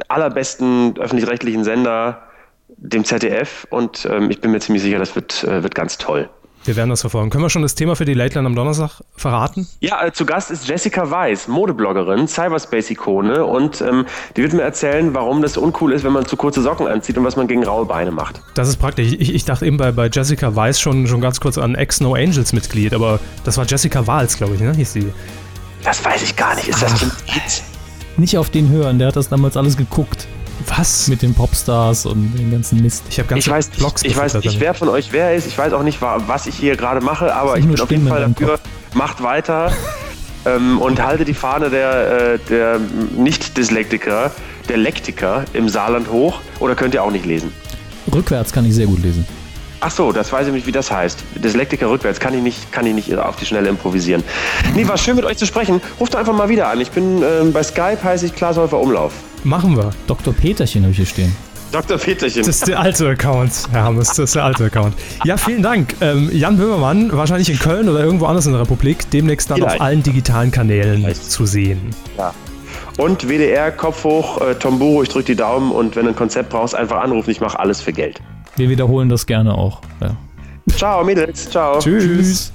allerbesten 0.08 0.98
öffentlich-rechtlichen 0.98 1.64
Sender, 1.64 2.24
dem 2.70 3.04
ZDF. 3.04 3.66
Und 3.70 4.08
ähm, 4.10 4.30
ich 4.30 4.42
bin 4.42 4.52
mir 4.52 4.60
ziemlich 4.60 4.84
sicher, 4.84 5.00
das 5.00 5.16
wird, 5.16 5.44
äh, 5.44 5.64
wird 5.64 5.76
ganz 5.76 5.98
toll. 5.98 6.30
Wir 6.68 6.76
werden 6.76 6.90
das 6.90 7.00
verfolgen. 7.00 7.30
Können 7.30 7.46
wir 7.46 7.50
schon 7.50 7.62
das 7.62 7.76
Thema 7.76 7.96
für 7.96 8.04
die 8.04 8.14
Late 8.14 8.40
am 8.40 8.54
Donnerstag 8.54 9.02
verraten? 9.16 9.68
Ja, 9.80 10.06
äh, 10.06 10.12
zu 10.12 10.26
Gast 10.26 10.52
ist 10.52 10.68
Jessica 10.68 11.10
Weiß, 11.10 11.48
Modebloggerin, 11.48 12.28
Cyberspace-Ikone 12.28 13.46
und 13.46 13.80
ähm, 13.80 14.06
die 14.36 14.44
wird 14.44 14.52
mir 14.52 14.64
erzählen, 14.64 15.14
warum 15.14 15.42
das 15.42 15.56
uncool 15.56 15.94
ist, 15.94 16.04
wenn 16.04 16.12
man 16.12 16.26
zu 16.26 16.36
kurze 16.36 16.62
Socken 16.62 16.88
anzieht 16.88 17.18
und 17.18 17.24
was 17.24 17.38
man 17.38 17.48
gegen 17.48 17.64
raue 17.64 17.86
Beine 17.86 18.12
macht. 18.12 18.42
Das 18.54 18.68
ist 18.68 18.78
praktisch. 18.78 19.14
Ich, 19.14 19.34
ich 19.34 19.46
dachte 19.46 19.66
eben 19.66 19.78
bei, 19.78 19.94
bei 19.94 20.10
Jessica 20.12 20.54
Weiß 20.54 20.82
schon, 20.82 21.08
schon 21.08 21.22
ganz 21.22 21.40
kurz 21.40 21.58
an 21.58 21.76
Ex-No 21.76 22.16
Angels 22.16 22.52
Mitglied, 22.52 22.94
aber 22.94 23.22
das 23.46 23.58
war 23.58 23.66
Jessica 23.66 24.06
Wahls, 24.06 24.36
glaube 24.36 24.56
ich, 24.56 24.60
ne? 24.60 24.74
Hieß 24.76 24.92
sie. 24.92 25.14
Das 25.86 26.04
weiß 26.04 26.22
ich 26.22 26.36
gar 26.36 26.54
nicht. 26.56 26.68
Ist 26.68 26.82
das 26.82 27.02
ein 27.02 27.12
Nicht 28.18 28.38
auf 28.38 28.50
den 28.50 28.70
hören, 28.70 29.00
der 29.00 29.10
hat 29.10 29.16
das 29.16 29.30
damals 29.30 29.56
alles 29.58 29.78
geguckt. 29.78 30.28
Was? 30.76 31.08
Mit 31.08 31.22
den 31.22 31.34
Popstars 31.36 32.06
und 32.08 32.34
den 32.38 32.52
ganzen 32.52 32.82
Mist. 32.82 33.04
Ich 33.10 33.20
habe 33.20 33.30
ganz 33.30 33.46
Ich 33.46 33.52
weiß, 33.52 33.70
Blogs 33.70 34.04
ich 34.04 34.18
weiß 34.18 34.34
nicht, 34.36 34.60
wer 34.60 34.74
von 34.74 34.90
euch 34.90 35.12
wer 35.14 35.36
ist. 35.36 35.46
Ich 35.46 35.56
weiß 35.58 35.72
auch 35.74 35.84
nicht, 35.84 36.02
wa- 36.02 36.22
was 36.26 36.48
ich 36.48 36.56
hier 36.56 36.76
gerade 36.76 37.00
mache, 37.00 37.34
aber 37.36 37.58
ich 37.60 37.66
nur 37.66 37.76
bin 37.76 37.84
auf 37.84 37.92
jeden 37.92 38.08
Fall 38.08 38.22
dafür. 38.28 38.60
Macht 38.96 39.22
weiter 39.22 39.72
ähm, 40.46 40.80
und 40.82 41.02
halte 41.02 41.26
die 41.26 41.36
Fahne 41.36 41.70
der, 41.70 42.34
äh, 42.34 42.40
der 42.50 42.80
Nicht-Dyslektiker, 43.16 44.32
der 44.68 44.78
Lektiker 44.78 45.46
im 45.54 45.70
Saarland 45.70 46.10
hoch. 46.12 46.40
Oder 46.60 46.74
könnt 46.76 46.96
ihr 46.96 47.04
auch 47.04 47.12
nicht 47.12 47.26
lesen? 47.26 47.52
Rückwärts 48.12 48.52
kann 48.52 48.66
ich 48.66 48.74
sehr 48.74 48.88
gut 48.88 49.02
lesen. 49.04 49.26
Ach 49.80 49.92
so, 49.92 50.12
das 50.12 50.32
weiß 50.32 50.48
ich 50.48 50.54
nicht, 50.54 50.66
wie 50.66 50.72
das 50.72 50.90
heißt. 50.90 51.20
Dyslektiker 51.36 51.90
rückwärts 51.90 52.20
kann 52.20 52.34
ich 52.34 52.42
nicht, 52.42 52.72
kann 52.72 52.86
ich 52.88 52.96
nicht 52.96 53.16
auf 53.16 53.36
die 53.36 53.46
Schnelle 53.46 53.70
improvisieren. 53.70 54.24
Nee, 54.74 54.88
war 54.88 54.98
schön 54.98 55.16
mit 55.16 55.26
euch 55.26 55.38
zu 55.38 55.46
sprechen. 55.46 55.82
Ruft 56.00 56.16
doch 56.16 56.20
einfach 56.20 56.34
mal 56.36 56.50
wieder 56.50 56.68
an. 56.68 56.82
Ich 56.82 56.90
bin 56.92 57.22
ähm, 57.22 57.54
bei 57.54 57.62
Skype, 57.62 58.00
heiße 58.04 58.26
ich 58.26 58.36
Klaas 58.36 58.58
Häufer 58.58 58.80
Umlauf. 58.80 59.14
Machen 59.44 59.78
wir. 59.78 59.92
Dr. 60.08 60.34
Peterchen 60.34 60.82
habe 60.82 60.92
ich 60.92 60.98
hier 60.98 61.06
stehen. 61.06 61.36
Dr. 61.72 61.98
Peterchen. 61.98 62.44
Das 62.44 62.48
ist 62.48 62.68
der 62.68 62.80
alte 62.80 63.10
Account, 63.10 63.52
Herr 63.72 63.84
Hammes, 63.84 64.08
das 64.08 64.20
ist 64.20 64.36
der 64.36 64.46
alte 64.46 64.66
Account. 64.66 64.96
Ja, 65.26 65.36
vielen 65.38 65.62
Dank. 65.62 65.96
Ähm, 66.00 66.30
Jan 66.32 66.58
Böhmermann, 66.58 67.12
wahrscheinlich 67.12 67.50
in 67.50 67.60
Köln 67.60 67.90
oder 67.90 68.00
irgendwo 68.00 68.26
anders 68.26 68.46
in 68.46 68.54
der 68.54 68.62
Republik, 68.62 69.10
demnächst 69.12 69.52
dann 69.52 69.58
Vielleicht. 69.58 69.76
auf 69.76 69.82
allen 69.82 70.02
digitalen 70.02 70.50
Kanälen 70.50 71.02
Vielleicht. 71.02 71.30
zu 71.30 71.46
sehen. 71.46 71.94
Und 72.98 73.28
WDR, 73.28 73.72
Kopf 73.72 74.04
hoch, 74.06 74.42
äh, 74.42 74.56
Tomburo, 74.56 75.04
ich 75.04 75.10
drück 75.10 75.26
die 75.26 75.36
Daumen 75.36 75.72
und 75.72 75.96
wenn 75.96 76.06
du 76.06 76.12
ein 76.12 76.16
Konzept 76.16 76.50
brauchst, 76.50 76.74
einfach 76.74 77.02
anrufen. 77.02 77.30
Ich 77.30 77.42
mache 77.42 77.60
alles 77.60 77.82
für 77.82 77.92
Geld. 77.94 78.22
Wir 78.58 78.70
wiederholen 78.70 79.08
das 79.10 79.26
gerne 79.26 79.56
auch. 79.56 79.82
Ja. 80.02 80.16
Ciao, 80.76 81.04
Mädels. 81.04 81.50
Ciao. 81.50 81.80
Tschüss. 81.80 82.52